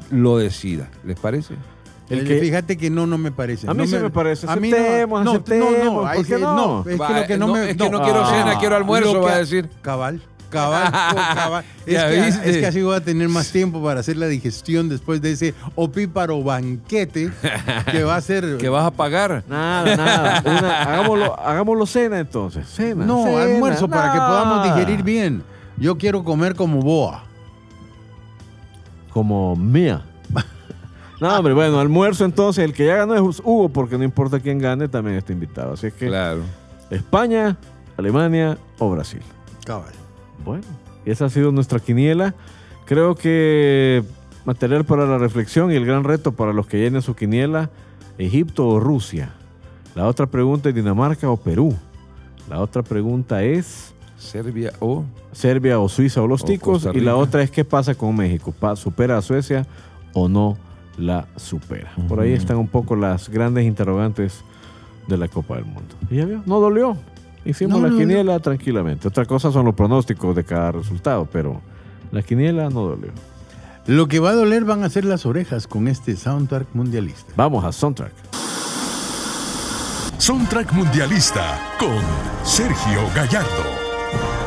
[0.10, 0.90] lo decida.
[1.06, 1.56] ¿Les parece?
[2.14, 3.68] El que- Fíjate que no, no me parece.
[3.70, 4.48] A mí No sí me parece.
[4.50, 6.80] a mí Aceptemos, no, no, aceptemos, No, no, ¿por ahí qué sí, no?
[6.80, 7.70] Es que lo que no, no, me.
[7.72, 9.70] es que no quiero cena, quiero almuerzo, lo va a que- decir.
[9.82, 10.22] Cabal.
[10.50, 10.92] Cabal,
[11.36, 11.64] cabal.
[11.86, 15.22] Es, que, es que así voy a tener más tiempo para hacer la digestión después
[15.22, 17.32] de ese opíparo banquete
[17.90, 18.58] que va a ser.
[18.60, 19.46] ¿Que vas a pagar?
[19.48, 20.44] Nada, nada.
[20.46, 22.68] Una- hagámoslo, hagámoslo cena entonces.
[22.68, 23.06] Cena.
[23.06, 23.44] No, cena.
[23.44, 25.42] almuerzo para que podamos digerir bien.
[25.78, 27.24] Yo quiero comer como boa.
[29.12, 30.04] Como mía.
[31.22, 32.66] No, hombre, bueno, almuerzo entonces.
[32.66, 35.74] El que ya ganó es Hugo, porque no importa quién gane, también está invitado.
[35.74, 36.42] Así es que Claro.
[36.90, 37.58] España,
[37.96, 39.22] Alemania o Brasil.
[39.64, 39.94] Cabal.
[40.44, 40.64] Bueno,
[41.06, 42.34] esa ha sido nuestra quiniela.
[42.86, 44.04] Creo que
[44.46, 47.70] material para la reflexión y el gran reto para los que llenen su quiniela,
[48.18, 49.32] Egipto o Rusia.
[49.94, 51.76] La otra pregunta es Dinamarca o Perú.
[52.50, 56.88] La otra pregunta es Serbia o Serbia o Suiza o los O ticos.
[56.96, 58.56] Y la otra es qué pasa con México.
[58.76, 59.68] ¿Supera a Suecia
[60.14, 60.58] o no
[60.98, 61.92] la supera?
[62.08, 64.44] Por ahí están un poco las grandes interrogantes
[65.08, 65.96] de la Copa del Mundo.
[66.10, 66.98] Y ya vio, no dolió.
[67.44, 69.08] Hicimos No, la no, quiniela tranquilamente.
[69.08, 71.62] Otra cosa son los pronósticos de cada resultado, pero
[72.12, 73.12] la quiniela no dolió.
[73.88, 77.34] Lo que va a doler van a ser las orejas con este soundtrack mundialista.
[77.36, 78.14] Vamos a Soundtrack.
[80.20, 81.98] Soundtrack Mundialista con
[82.44, 84.41] Sergio Gallardo.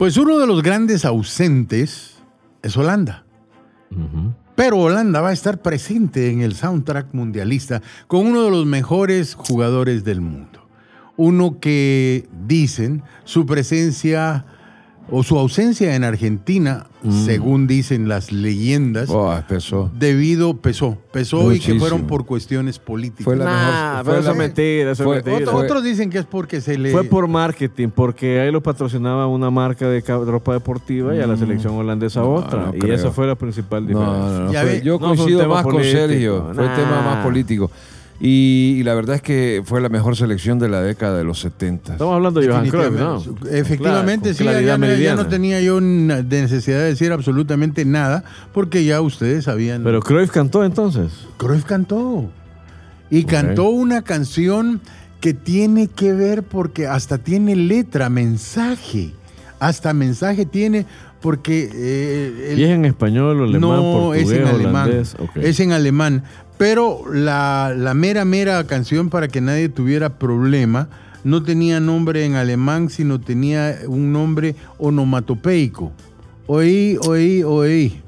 [0.00, 2.14] Pues uno de los grandes ausentes
[2.62, 3.26] es Holanda.
[4.56, 9.34] Pero Holanda va a estar presente en el soundtrack mundialista con uno de los mejores
[9.34, 10.66] jugadores del mundo.
[11.18, 14.46] Uno que dicen su presencia
[15.12, 16.86] o su ausencia en Argentina,
[17.24, 19.90] según dicen las leyendas, Oh, empezó.
[19.98, 23.24] debido, pesó, pesó y que fueron por cuestiones políticas.
[23.24, 24.04] Fue la Nah, mejor.
[24.04, 25.36] pero fue la- es mentira, eso fue- mentira.
[25.38, 26.92] Otro- fue- otros dicen que es porque se le...
[26.92, 31.36] Fue por marketing, porque ahí lo patrocinaba una marca de ropa deportiva y a la
[31.36, 32.24] selección holandesa Mm.
[32.24, 32.66] No, otra.
[32.66, 32.94] no y creo.
[32.94, 34.62] esa fue la principal diferencia.
[34.62, 36.50] fue- yo fue coincido más con Sergio.
[36.54, 36.76] Fue nah.
[36.76, 37.70] tema más político.
[38.22, 41.40] Y, y la verdad es que fue la mejor selección de la década de los
[41.40, 41.92] 70.
[41.94, 43.22] Estamos hablando de Johan Cruyff, ¿no?
[43.50, 45.22] Efectivamente, Claro, sí, ya, ya no- ya meridiana.
[45.22, 49.82] no tenía yo na- de necesidad de decir absolutamente nada, porque ya ustedes sabían.
[49.84, 51.12] Pero Cruyff cantó entonces.
[51.38, 52.30] Cruyff cantó.
[53.08, 54.80] Y cantó una canción
[55.20, 59.12] que tiene que ver porque hasta tiene letra, mensaje.
[59.58, 60.84] Hasta mensaje tiene
[61.22, 61.70] porque...
[61.72, 64.88] eh, el- ¿Y es en español, alemán, no, portugués, es en alemán.
[64.88, 65.16] holandés?
[65.36, 66.22] Es en alemán.
[66.60, 70.88] Pero la, la mera, mera canción para que nadie tuviera problema
[71.24, 75.90] no tenía nombre en alemán, sino tenía un nombre onomatopeico.
[76.46, 78.02] Oí, oí, oí.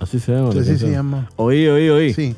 [0.00, 0.54] Así se llama.
[0.54, 1.28] la Así se llama.
[1.36, 2.14] Oí, oí, oí.
[2.14, 2.34] Sí.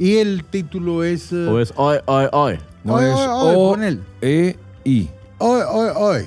[0.00, 1.30] Y el título es...
[1.32, 2.58] eh, O es oy, oy, oy.
[2.82, 3.98] No Oy, es oy, oy, O.
[4.20, 5.08] E, I.
[5.38, 6.22] Hoy, hoy, hoy.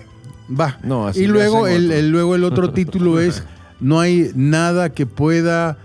[0.58, 0.80] Va.
[0.82, 1.98] No, así y luego hacen el, otro.
[2.00, 3.44] el- luego el otro título es
[3.82, 5.78] No hay nada que pueda,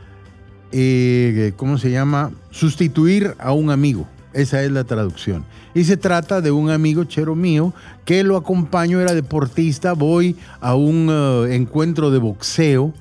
[0.70, 2.30] eh, ¿cómo se llama?
[2.60, 4.08] Sustituir a un amigo.
[4.32, 5.44] Esa es la traducción.
[5.74, 7.72] Y se trata de un amigo chero mío
[8.04, 12.92] que lo acompaño, era deportista, voy a un eh, encuentro de boxeo,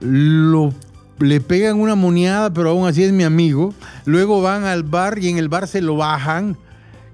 [0.00, 0.72] lo,
[1.18, 3.72] le pegan una moneada, pero aún así es mi amigo.
[4.04, 6.56] Luego van al bar y en el bar se lo bajan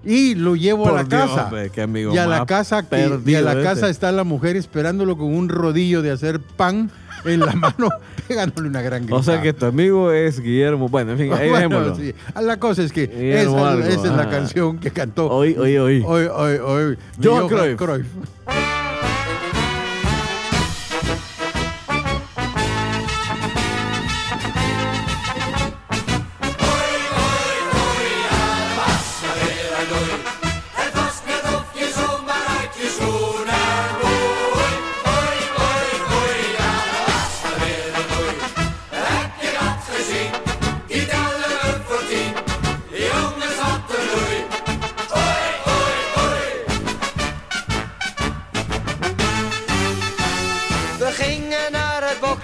[0.04, 1.44] y lo llevo a la Dios, casa.
[1.44, 3.62] hombre, qué amigo y a la casa, que- y a la ese.
[3.62, 6.90] casa está la mujer esperándolo con un rodillo de hacer pan
[7.24, 7.88] en la mano,
[8.28, 9.42] pegándole una gran O sea gritada.
[9.42, 10.88] que tu amigo es Guillermo.
[10.88, 12.14] Bueno, en fin, ahí Bueno, sí.
[12.40, 14.30] La cosa es que esa, esa es la ajá.
[14.30, 16.02] canción que cantó Oí, oí, oí.
[16.06, 16.98] Hoy, hoy, hoy.
[17.22, 18.06] Johan Johan Cruyff.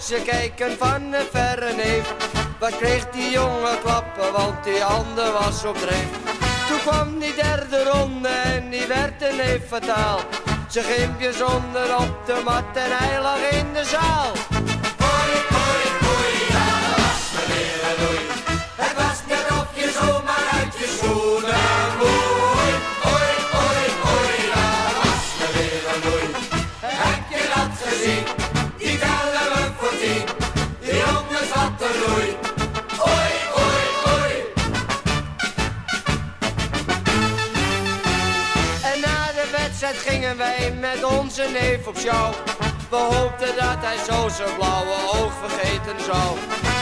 [0.09, 2.15] Boksen kijken van een verre neef.
[2.59, 6.11] Wat kreeg die jongen klappen, want die handen was op dreef.
[6.69, 10.21] Toen kwam die derde ronde en die werd een neef fataal.
[10.69, 14.33] Zijn gimpje zonder op de mat en hij lag in de zaal.
[14.99, 18.46] Hoi, hoi, hoi, dat was maar weer
[43.87, 46.37] hij zo zijn blauwe oog vergeten zou.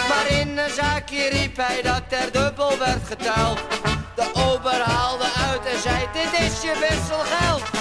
[0.09, 3.59] Maar in een zaakje riep hij dat er dubbel werd geteld.
[4.15, 7.74] De ober haalde uit en zei, dit is je wisselgeld.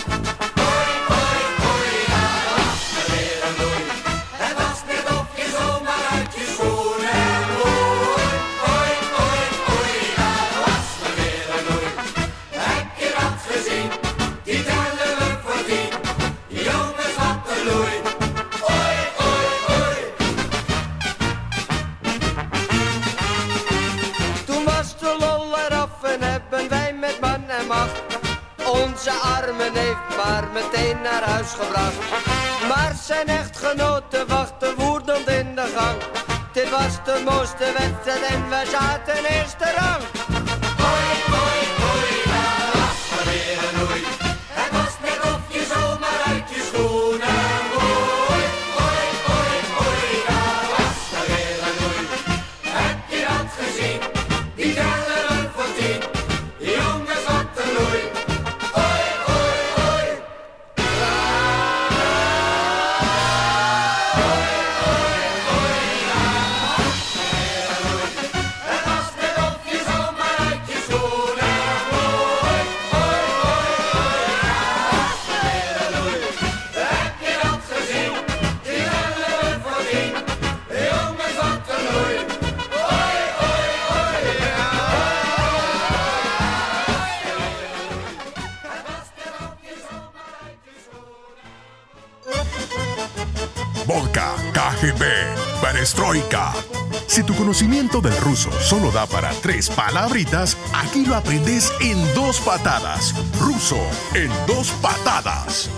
[99.43, 103.13] tres palabritas, aquí lo aprendes en dos patadas.
[103.41, 103.75] Ruso,
[104.15, 105.69] en dos patadas.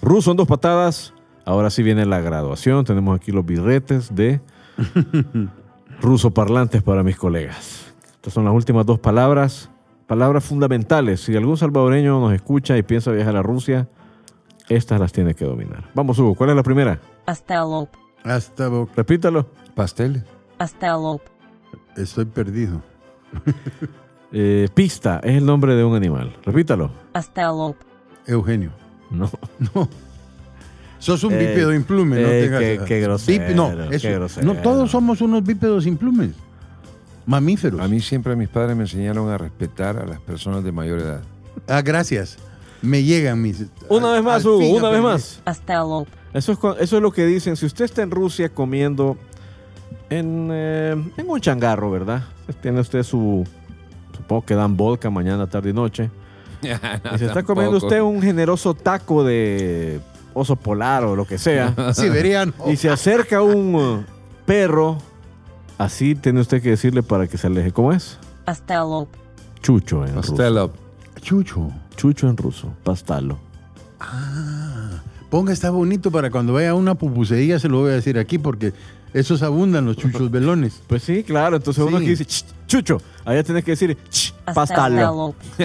[0.00, 1.12] Ruso en dos patadas.
[1.44, 2.84] Ahora sí viene la graduación.
[2.86, 4.40] Tenemos aquí los birretes de
[6.00, 7.92] ruso parlantes para mis colegas.
[8.14, 9.68] Estas son las últimas dos palabras,
[10.06, 11.20] palabras fundamentales.
[11.20, 13.86] Si algún salvadoreño nos escucha y piensa viajar a Rusia,
[14.70, 15.90] estas las tiene que dominar.
[15.94, 16.98] Vamos, Hugo, ¿cuál es la primera?
[17.26, 17.90] Pastelop.
[18.24, 19.46] Hasta Repítalo.
[19.74, 21.20] Pasteles hasta el.
[21.96, 22.82] Estoy perdido.
[24.32, 26.36] Eh, pista es el nombre de un animal.
[26.44, 26.90] Repítalo.
[27.12, 27.74] Hasta el.
[28.26, 28.72] Eugenio.
[29.08, 29.30] No.
[29.74, 29.88] No.
[30.98, 34.46] Sos un eh, bípedo implume, no eh, qué, eh, qué, grosero, no, eso, grosero.
[34.46, 36.30] No, todos somos unos bípedos implumes.
[37.26, 37.80] Mamíferos.
[37.80, 41.22] A mí siempre mis padres me enseñaron a respetar a las personas de mayor edad.
[41.68, 42.38] Ah, gracias.
[42.82, 43.66] Me llegan mis.
[43.88, 45.42] Una vez más, Hugo, una vez más.
[45.44, 47.56] Hasta el eso es lo que dicen.
[47.56, 49.16] Si usted está en Rusia comiendo
[50.10, 52.24] eh, en, un changarro, ¿verdad?
[52.60, 53.46] Tiene usted su.
[54.16, 56.10] Supongo que dan volca mañana, tarde y noche.
[56.62, 60.00] y se está comiendo usted un generoso taco de
[60.32, 61.74] oso polar o lo que sea.
[61.94, 62.52] Siberiano.
[62.66, 64.12] Y se acerca un eh,
[64.46, 64.98] perro.
[65.78, 67.72] Así tiene usted que decirle para que se aleje.
[67.72, 68.18] ¿Cómo es?
[68.44, 69.08] Pastelo.
[69.60, 70.68] Chucho en Pastelo.
[70.68, 71.20] ruso.
[71.20, 71.70] Chucho.
[71.96, 72.72] Chucho en ruso.
[72.84, 73.38] Pastalo.
[74.00, 75.02] Ah.
[75.30, 78.38] Ponga está bonito para cuando vaya a una pupusería, se lo voy a decir aquí
[78.38, 78.72] porque
[79.16, 80.82] esos abundan los chuchos velones.
[80.86, 81.56] Pues sí, claro.
[81.56, 82.26] Entonces uno que dice,
[82.66, 83.96] chucho, allá tienes que decir,
[84.54, 85.34] pastalo.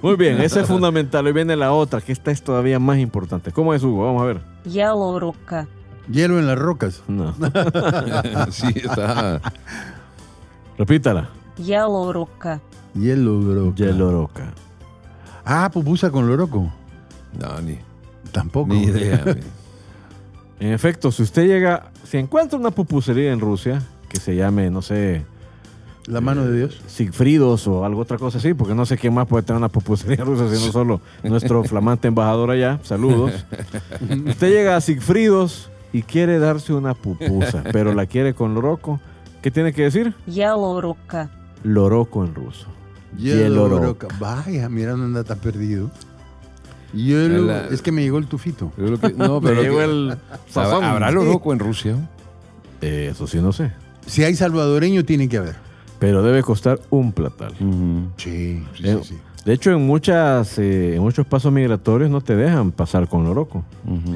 [0.00, 1.26] Muy bien, esa es fundamental.
[1.26, 3.52] Hoy viene la otra, que esta es todavía más importante.
[3.52, 4.06] ¿Cómo es, Hugo?
[4.06, 4.40] Vamos a ver.
[4.64, 5.68] Hielo roca.
[6.10, 7.02] Hielo en las rocas.
[7.06, 7.34] No.
[8.50, 9.40] sí, está.
[10.78, 11.28] Repítala.
[11.58, 12.62] Hielo roca.
[12.94, 13.76] Hielo roca.
[13.76, 14.54] Hielo roca.
[15.44, 16.72] Ah, pupusa con loroco.
[17.38, 17.78] No, ni.
[18.32, 18.72] Tampoco.
[18.72, 19.22] Ni idea.
[20.62, 24.80] En efecto, si usted llega, si encuentra una pupusería en Rusia que se llame, no
[24.80, 25.26] sé.
[26.06, 26.74] La mano de Dios.
[26.76, 29.68] Eh, Sigfridos o algo otra cosa así, porque no sé quién más puede tener una
[29.68, 32.78] pupusería rusa, sino solo nuestro flamante embajador allá.
[32.84, 33.44] Saludos.
[34.28, 39.00] usted llega a Sigfridos y quiere darse una pupusa, pero la quiere con loroco.
[39.42, 40.14] ¿Qué tiene que decir?
[40.28, 41.28] Yaloroka.
[41.64, 42.68] Loroco en ruso.
[43.18, 44.06] Yaloroka.
[44.20, 45.90] Vaya, mira, no anda tan perdido.
[46.92, 48.72] La- Es que me llegó el tufito.
[48.76, 50.16] Lo que- no, pero lo llegó que- el
[50.48, 50.84] sazón.
[50.84, 51.96] ¿Habrá loroco en Rusia?
[52.80, 53.72] Eh, Eso sí, no sé.
[54.06, 55.56] Si hay salvadoreño, tiene que haber.
[55.98, 57.54] Pero debe costar un platal.
[58.16, 59.08] Sí, sí, Eh, sí.
[59.14, 59.18] sí.
[59.44, 63.64] De hecho, en muchas, eh, en muchos pasos migratorios no te dejan pasar con loroco.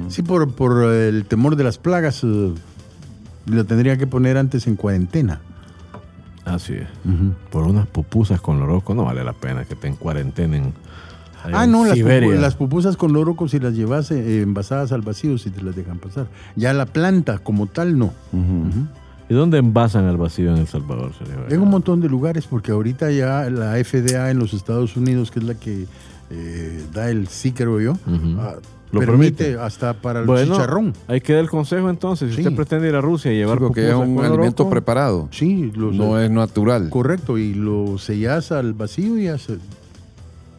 [0.08, 2.52] Sí, por, por el temor de las plagas, eh,
[3.46, 5.40] lo tendría que poner antes en cuarentena.
[6.44, 6.86] Así es.
[7.50, 10.72] Por unas pupusas con loroco no vale la pena que te en cuarentena en allá
[11.52, 12.28] Ah, no, las, Siberia.
[12.30, 15.74] pupu- las pupusas con loroco, si las llevas eh, envasadas al vacío, si te las
[15.76, 16.26] dejan pasar.
[16.56, 18.12] Ya la planta como tal, no.
[19.28, 21.12] ¿Y dónde envasan al vacío en El Salvador?
[21.18, 21.52] señor?
[21.52, 25.40] En un montón de lugares, porque ahorita ya la FDA en los Estados Unidos, que
[25.40, 25.86] es la que
[26.30, 27.94] eh, da el sí, creo yo,
[28.38, 28.54] ah,
[28.92, 29.60] Lo permite, permite.
[29.60, 30.92] hasta para el Bueno, chicharrón.
[31.08, 32.30] Ahí queda el consejo entonces.
[32.30, 32.42] Si Sí.
[32.42, 35.28] usted pretende ir a Rusia y llevar porque es un alimento preparado.
[35.32, 36.88] Sí, lo No es natural.
[36.90, 37.36] correcto.
[37.36, 39.58] Y lo sellas al vacío y ya se-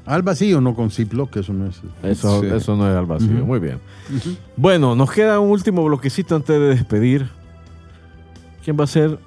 [0.07, 1.81] Al vacío, no con Ziploc, que eso no es.
[2.01, 2.47] Eso, Sí.
[2.47, 3.45] eso no es al vacío.
[3.45, 3.79] Muy bien.
[4.55, 7.27] Bueno, nos queda un último bloquecito antes de despedir.
[8.63, 9.19] ¿Quién va a ser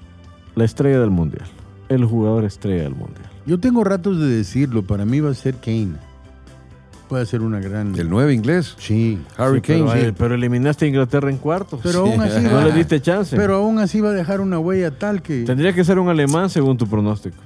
[0.54, 1.44] la estrella del mundial?
[1.90, 3.26] El jugador estrella del mundial.
[3.46, 5.92] Yo tengo ratos de decirlo, para mí va a ser Kane.
[7.08, 7.94] Puede ser una gran.
[7.98, 8.76] El 9 inglés.
[8.78, 9.18] Sí.
[9.36, 10.00] Harry Sí, pero, Kane.
[10.08, 11.80] eh, pero eliminaste a Inglaterra en cuartos.
[11.82, 13.36] Pero aún así no va- le diste chance.
[13.36, 15.42] Pero aún así va a dejar una huella tal que.
[15.44, 17.36] Tendría que ser un alemán según tu pronóstico.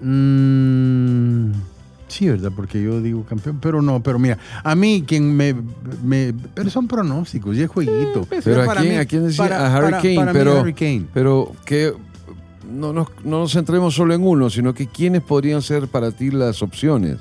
[0.00, 1.50] Mm,
[2.08, 2.50] sí, ¿verdad?
[2.54, 3.58] Porque yo digo campeón.
[3.60, 5.54] Pero no, pero mira, a mí quien me.
[6.02, 8.26] me- pero son pronósticos y es jueguito.
[8.44, 10.60] Pero a quién, mí- a quién decía para- a Harry para- Kane, para mí pero,
[10.60, 11.04] Harry Kane.
[11.14, 11.92] pero que
[12.70, 16.30] no nos, no nos centremos solo en uno, sino que quiénes podrían ser para ti
[16.30, 17.18] las opciones.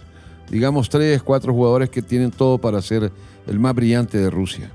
[0.50, 3.12] Digamos tres, cuatro jugadores que tienen todo para ser
[3.48, 4.72] el más brillante de Rusia.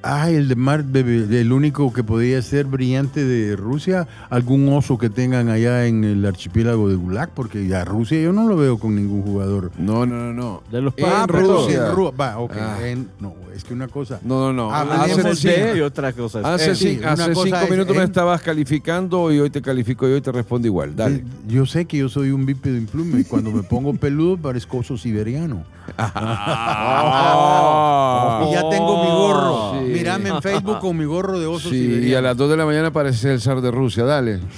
[0.00, 4.96] Ay, el de Mar, bebé, el único que podría ser brillante de Rusia, algún oso
[4.96, 8.78] que tengan allá en el archipiélago de Gulag, porque a Rusia yo no lo veo
[8.78, 9.72] con ningún jugador.
[9.76, 10.62] No, no, no, no.
[10.70, 11.90] De los En Ah, Rusia.
[12.18, 12.76] va, ok, Ah.
[12.86, 14.20] en- no, es que una cosa.
[14.22, 14.74] No, no, no.
[14.74, 15.48] Hace, sí.
[15.48, 16.40] de y otra cosa.
[16.54, 20.20] hace sí, cosa cinco es minutos me estabas calificando y hoy te califico y hoy
[20.20, 20.94] te respondo igual.
[20.94, 21.16] Dale.
[21.16, 24.78] Eh, Yo sé que yo soy un bípedo implume y cuando me pongo peludo parezco
[24.78, 25.64] oso siberiano.
[28.48, 29.72] Y ya tengo mi gorro.
[29.72, 29.87] Sí.
[29.88, 32.64] Mírame en Facebook con mi gorro de oso Sí, y a las 2 de la
[32.66, 34.04] mañana parece el zar de Rusia.
[34.04, 34.40] Dale.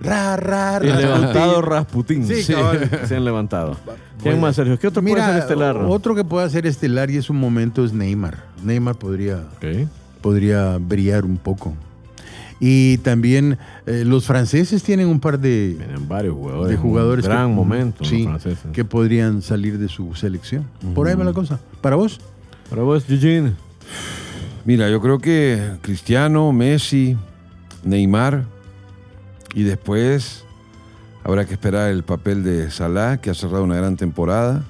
[0.00, 2.26] Ra, ra, Y ra, levantado Rasputín.
[2.26, 2.90] Sí, cabal.
[3.06, 3.76] Se han levantado.
[4.20, 4.76] ¿Quién más, Sergio?
[4.78, 5.76] ¿Qué otro puede Mira, ser estelar?
[5.76, 8.38] otro que puede ser estelar y es un momento es Neymar.
[8.64, 9.44] Neymar podría,
[10.20, 11.74] podría brillar un poco.
[12.58, 16.70] Y también eh, los franceses tienen un par de, Vienen varios jugadores.
[16.70, 18.04] de jugadores Un gran que, momento.
[18.04, 18.72] sí, los franceses.
[18.72, 20.64] que podrían salir de su selección.
[20.96, 21.60] Por ahí va la cosa.
[21.80, 22.20] ¿Para vos?
[22.70, 23.52] Para vos, Eugene.
[24.64, 27.16] Mira, yo creo que Cristiano, Messi,
[27.84, 28.44] Neymar
[29.54, 30.44] Y después
[31.24, 34.62] habrá que esperar el papel de Salah, que ha cerrado una gran temporada.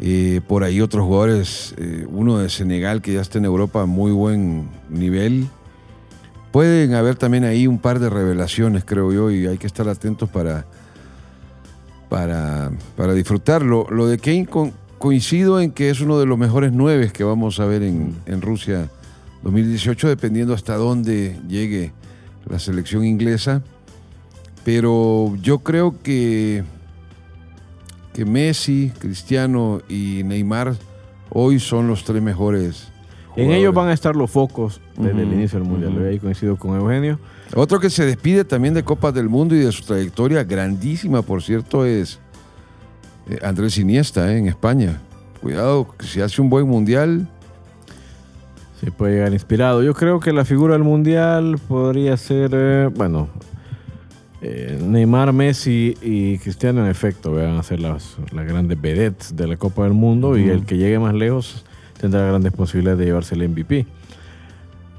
[0.00, 4.12] Eh, por ahí otros jugadores, eh, uno de Senegal que ya está en Europa muy
[4.12, 5.46] buen nivel.
[6.50, 10.28] Pueden haber también ahí un par de revelaciones, creo yo, y hay que estar atentos
[10.28, 10.66] para,
[12.08, 13.86] para, para disfrutarlo.
[13.90, 17.58] Lo de Kane con- coincido en que es uno de los mejores nueve que vamos
[17.58, 18.88] a ver en, en Rusia
[19.42, 21.90] 2018, dependiendo hasta dónde llegue
[22.48, 23.64] la selección inglesa.
[24.64, 26.62] Pero yo creo que,
[28.14, 30.76] que Messi, Cristiano y Neymar
[31.30, 32.86] hoy son los tres mejores.
[33.30, 33.58] En jugadores.
[33.58, 35.96] ellos van a estar los focos desde el inicio del Mundial.
[35.96, 36.06] ujú.
[36.06, 37.18] Ahí coincido con Eugenio.
[37.56, 41.42] Otro que se despide también de Copas del Mundo y de su trayectoria grandísima, por
[41.42, 42.20] cierto, es
[43.28, 45.00] eh, Andrés Iniesta eh, en España.
[45.40, 47.28] Cuidado, que si hace un buen mundial,
[48.80, 49.80] Sí, puede llegar inspirado.
[49.84, 53.28] Yo creo que la figura del Mundial podría ser, eh, bueno,
[54.40, 59.56] Neymar, Messi y Cristiano en efecto van a ser las, las grandes vedettes de la
[59.56, 61.64] Copa del Mundo y el que llegue más lejos
[62.00, 63.86] tendrá grandes posibilidades de llevarse el MVP.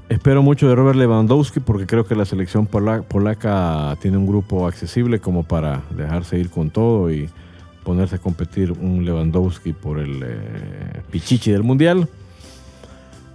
[0.08, 4.66] Espero mucho de Robert Lewandowski porque creo que la selección pola- polaca tiene un grupo
[4.66, 7.28] accesible como para dejarse ir con todo y
[7.84, 12.08] ponerse a competir un Lewandowski por el eh, pichichi del Mundial.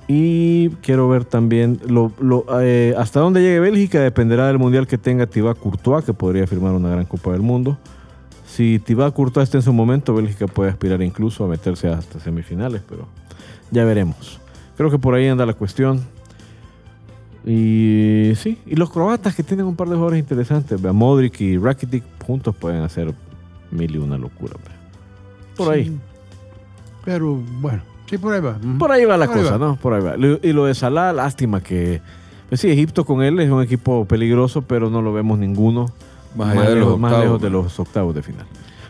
[0.08, 1.80] Y quiero ver también
[2.60, 6.74] eh, hasta dónde llegue Bélgica dependerá del mundial que tenga Thibaut Courtois, que podría firmar
[6.74, 7.78] una gran Copa del Mundo.
[8.48, 12.82] Si Thibaut Courtois está en su momento, Bélgica puede aspirar incluso a meterse hasta semifinales,
[12.90, 13.08] pero
[13.70, 14.40] ya veremos.
[14.76, 16.02] Creo que por ahí anda la cuestión.
[17.46, 22.04] Y sí, y los croatas que tienen un par de jugadores interesantes, Modric y Rakitic
[22.26, 23.14] juntos pueden hacer
[23.72, 24.56] mil y una locura.
[25.56, 25.98] Por ahí.
[27.06, 28.58] Pero bueno, sí, por ahí va.
[28.78, 29.58] Por ahí va la Por cosa, va.
[29.58, 29.76] ¿no?
[29.78, 30.16] Por ahí va.
[30.42, 32.02] Y lo de Salah, lástima que.
[32.50, 35.86] Pues sí, Egipto con él es un equipo peligroso, pero no lo vemos ninguno
[36.36, 38.46] Más allá de los lejos, más lejos de los octavos de final.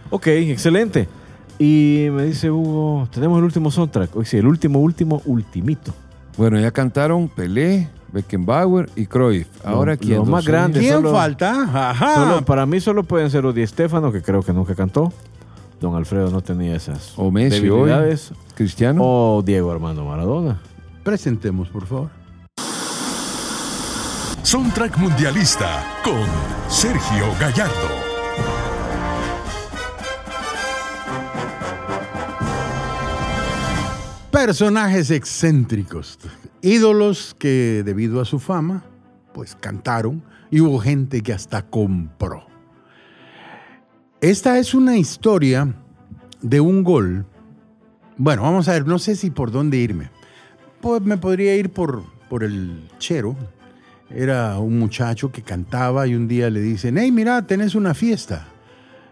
[0.10, 1.08] Ok, excelente.
[1.60, 4.16] Y me dice Hugo, tenemos el último soundtrack.
[4.16, 5.94] Hoy sí, el último, último, ultimito.
[6.38, 9.48] bueno, ya cantaron Pelé, Beckenbauer y Cruyff.
[9.64, 10.18] Ahora, Los- ¿quién?
[10.20, 10.82] los más grandes.
[10.82, 11.90] ¿Quién solo- falta?
[11.92, 12.16] Ajá.
[12.16, 15.12] Solo, para mí solo pueden ser Odi Estefano, que creo que nunca cantó.
[15.80, 18.32] Don Alfredo no tenía esas O Messi debilidades.
[18.56, 19.02] Cristiano.
[19.04, 20.60] O Diego Armando Maradona.
[21.04, 22.10] Presentemos, por favor.
[24.44, 26.26] Soundtrack Mundialista con
[26.70, 28.10] Sergio Gallardo.
[34.32, 36.18] Personajes excéntricos,
[36.62, 38.84] ídolos que debido a su fama,
[39.34, 42.46] pues cantaron y hubo gente que hasta compró.
[44.22, 45.74] Esta es una historia
[46.42, 47.26] de un gol.
[48.18, 50.10] Bueno, vamos a ver, no sé si por dónde irme.
[50.82, 53.36] Pues me podría ir por, por el chero.
[54.10, 58.48] Era un muchacho que cantaba y un día le dicen, hey, mira, tenés una fiesta.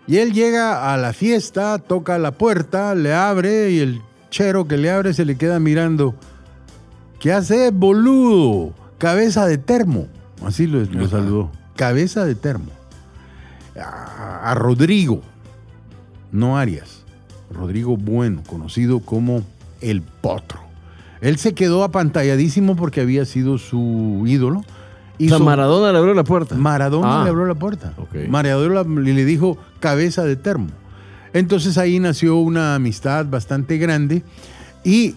[0.07, 4.77] Y él llega a la fiesta, toca la puerta, le abre y el chero que
[4.77, 6.15] le abre se le queda mirando.
[7.19, 8.73] ¿Qué haces, boludo?
[8.97, 10.07] Cabeza de termo.
[10.45, 11.51] Así lo, lo saludó.
[11.75, 12.71] Cabeza de termo.
[13.79, 15.21] A, a Rodrigo,
[16.31, 17.03] no Arias.
[17.51, 19.43] Rodrigo Bueno, conocido como
[19.81, 20.59] el Potro.
[21.21, 24.59] Él se quedó apantalladísimo porque había sido su ídolo.
[24.59, 26.55] O sea, Hizo- Maradona le abrió la puerta.
[26.55, 27.23] Maradona Ah.
[27.23, 27.93] le abrió la puerta.
[28.29, 30.67] Maradona le le dijo cabeza de termo.
[31.33, 34.23] Entonces ahí nació una amistad bastante grande
[34.83, 35.15] y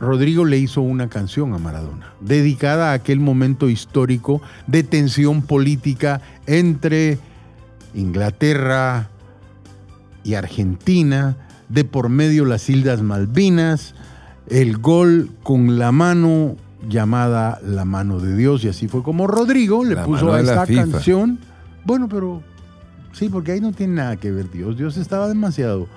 [0.00, 6.20] Rodrigo le hizo una canción a Maradona, dedicada a aquel momento histórico de tensión política
[6.46, 7.18] entre
[7.94, 9.08] Inglaterra
[10.24, 11.36] y Argentina,
[11.68, 13.94] de por medio las Islas Malvinas,
[14.48, 16.56] el gol con la mano
[16.88, 20.64] llamada La mano de Dios, y así fue como Rodrigo le La puso a esta
[20.64, 20.90] FIFA.
[20.90, 21.38] canción.
[21.84, 22.42] Bueno, pero
[23.12, 24.76] sí, porque ahí no tiene nada que ver Dios.
[24.76, 25.88] Dios estaba demasiado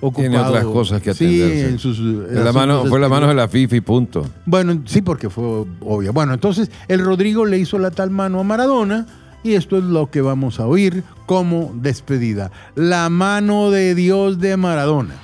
[0.00, 0.28] ocupado.
[0.30, 1.68] Tiene otras cosas que Sí, atenderse.
[1.68, 4.26] en sus En la mano, fue la mano de la FIFA y punto.
[4.44, 6.12] bueno, sí, porque fue obvio.
[6.12, 9.06] Bueno, entonces el Rodrigo le hizo la tal mano a Maradona
[9.42, 12.50] y esto es lo que vamos a oír como despedida.
[12.74, 15.14] La mano de Dios de Maradona.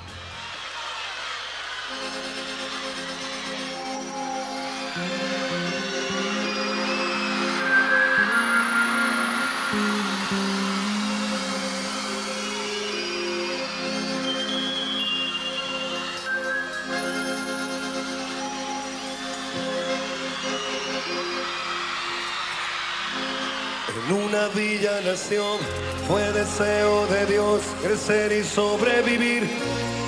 [26.07, 29.49] Fue deseo de Dios crecer y sobrevivir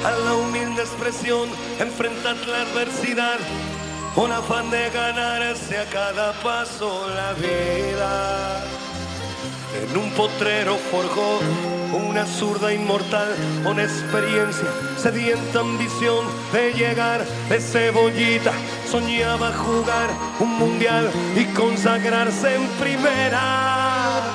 [0.03, 1.47] a la humilde expresión,
[1.79, 3.37] enfrentar la adversidad,
[4.13, 8.63] con afán de ganarse a cada paso la vida.
[9.81, 11.39] En un potrero forjó
[11.93, 18.51] una zurda inmortal con experiencia, sedienta ambición de llegar de cebollita.
[18.91, 20.09] Soñaba jugar
[20.39, 24.34] un mundial y consagrarse en primera.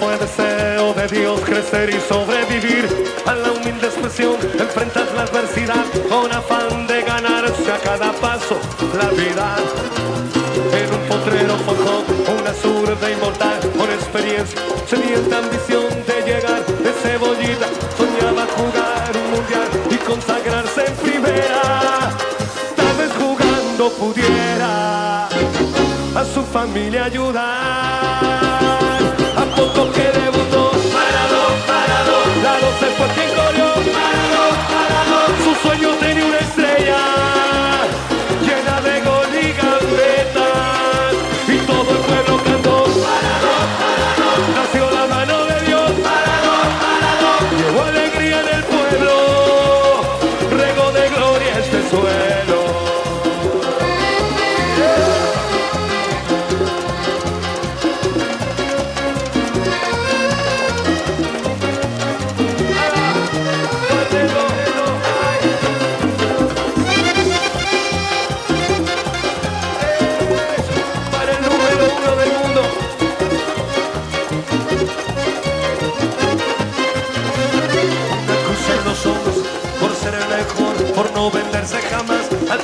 [0.00, 2.88] Fue deseo de Dios crecer y sobrevivir
[3.26, 8.58] a la humilde expresión, enfrentar la adversidad con afán de ganarse a cada paso
[8.98, 9.56] la vida.
[10.72, 12.04] En un potrero forjó
[12.40, 19.68] una zurda inmortal con experiencia, sedienta ambición de llegar de cebollita, soñaba jugar un mundial
[19.90, 22.10] y consagrarse en primera.
[22.76, 28.47] Tal vez jugando pudiera a su familia ayudar.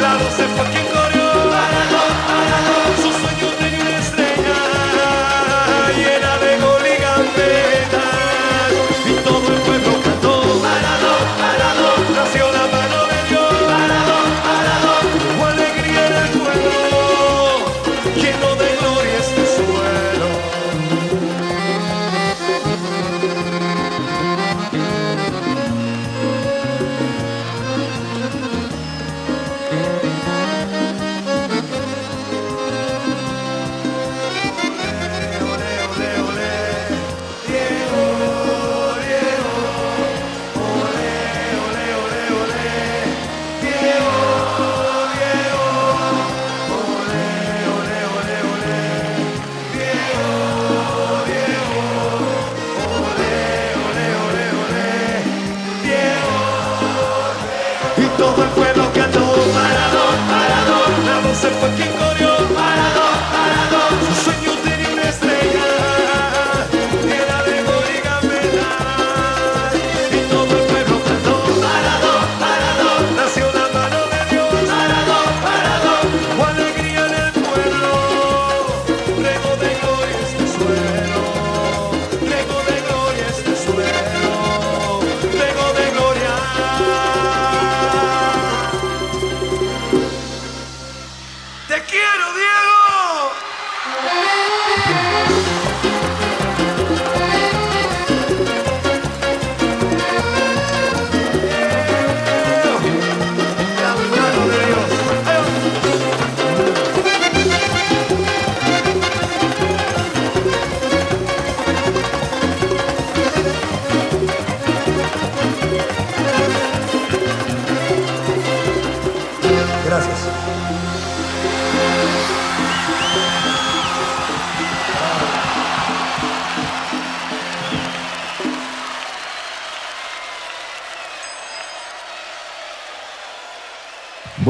[0.00, 0.85] parado, la se fue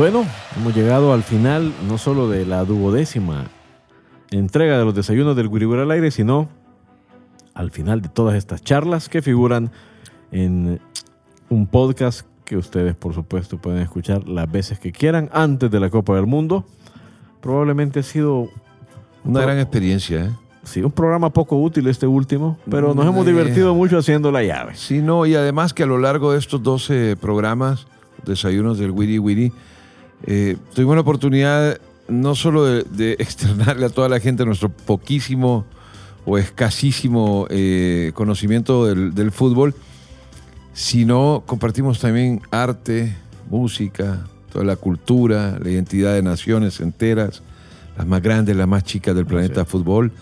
[0.09, 0.25] Bueno,
[0.57, 3.47] hemos llegado al final no solo de la duodécima
[4.31, 6.49] entrega de los desayunos del Guiriguira al aire, sino
[7.55, 9.73] al final de todas estas charlas que figuran
[10.31, 10.81] en
[11.51, 15.91] un podcast que ustedes, por supuesto, pueden escuchar las veces que quieran antes de la
[15.91, 16.65] Copa del Mundo.
[17.41, 18.49] Probablemente ha sido
[19.25, 20.31] Una gran experiencia, ¿eh?
[20.63, 23.31] sí, un programa poco útil este último, pero nos Mm, hemos eh.
[23.31, 24.77] divertido mucho haciendo la llave.
[24.77, 27.89] Sí, no, y además que a lo largo de estos 12 programas,
[28.25, 29.53] desayunos del Wiri Wiri,
[30.27, 35.65] eh, tuvimos la oportunidad no solo de, de externarle a toda la gente nuestro poquísimo
[36.25, 39.75] o escasísimo eh, conocimiento del, del fútbol,
[40.75, 43.17] sino compartimos también arte,
[43.49, 47.43] música, toda la cultura, la identidad de naciones enteras,
[47.97, 50.13] las más grandes, las más chicas del planeta fútbol.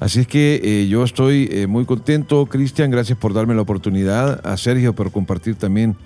[0.00, 4.44] Así es que eh, yo estoy eh, muy contento, Cristian, gracias por darme la oportunidad,
[4.44, 5.96] a Sergio por compartir también,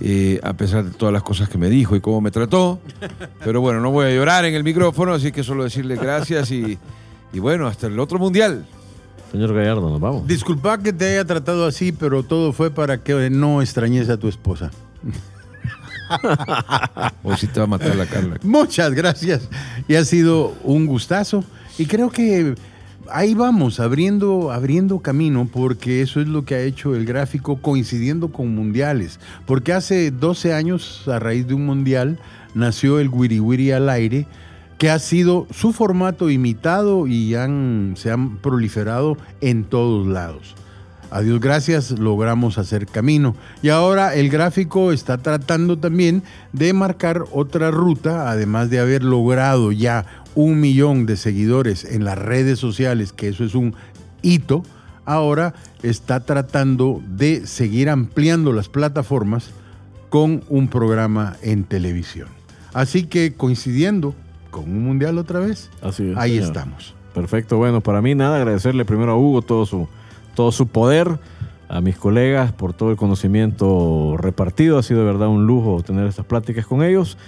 [0.00, 2.80] eh, a pesar de todas las cosas que me dijo y cómo me trató.
[3.44, 6.78] Pero bueno, no voy a llorar en el micrófono, así que solo decirle gracias y,
[7.32, 8.66] y bueno, hasta el otro mundial.
[9.32, 10.26] Señor Gallardo, nos vamos.
[10.26, 14.28] Disculpa que te haya tratado así, pero todo fue para que no extrañes a tu
[14.28, 14.70] esposa.
[17.22, 18.36] Hoy sí te va a matar la Carla.
[18.42, 19.48] Muchas gracias.
[19.86, 21.44] Y ha sido un gustazo.
[21.76, 22.54] Y creo que
[23.10, 28.32] ahí vamos, abriendo, abriendo camino, porque eso es lo que ha hecho el gráfico coincidiendo
[28.32, 29.20] con mundiales.
[29.46, 32.18] Porque hace 12 años, a raíz de un mundial,
[32.54, 34.26] nació el Wiri Wiri al aire,
[34.78, 37.34] que ha sido su formato imitado y
[37.96, 40.54] se han proliferado en todos lados.
[41.10, 43.34] A Dios gracias logramos hacer camino.
[43.62, 46.22] Y ahora el gráfico está tratando también
[46.52, 52.18] de marcar otra ruta, además de haber logrado ya un millón de seguidores en las
[52.18, 53.74] redes sociales, que eso es un
[54.22, 54.62] hito.
[55.04, 59.50] Ahora está tratando de seguir ampliando las plataformas
[60.10, 62.28] con un programa en televisión.
[62.74, 64.14] Así que coincidiendo
[64.50, 66.46] con un mundial otra vez, Así es, ahí señor.
[66.46, 66.94] estamos.
[67.14, 69.88] Perfecto, bueno, para mí nada, agradecerle primero a Hugo todo su,
[70.34, 71.18] todo su poder,
[71.68, 76.06] a mis colegas por todo el conocimiento repartido, ha sido de verdad un lujo tener
[76.06, 77.18] estas pláticas con ellos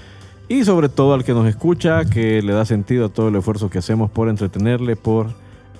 [0.51, 3.71] y sobre todo al que nos escucha, que le da sentido a todo el esfuerzo
[3.71, 5.29] que hacemos por entretenerle, por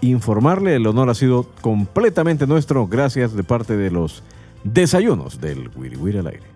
[0.01, 4.23] informarle, el honor ha sido completamente nuestro, gracias de parte de los
[4.63, 6.47] desayunos del Wiri Wiri al aire.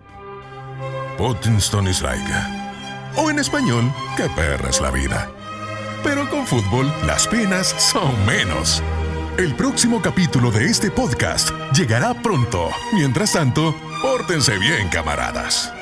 [1.17, 2.23] Potenston is like.
[3.17, 3.83] O en español,
[4.15, 5.29] qué perra es la vida.
[6.01, 8.81] Pero con fútbol, las penas son menos.
[9.37, 12.69] El próximo capítulo de este podcast llegará pronto.
[12.93, 15.73] Mientras tanto, pórtense bien, camaradas.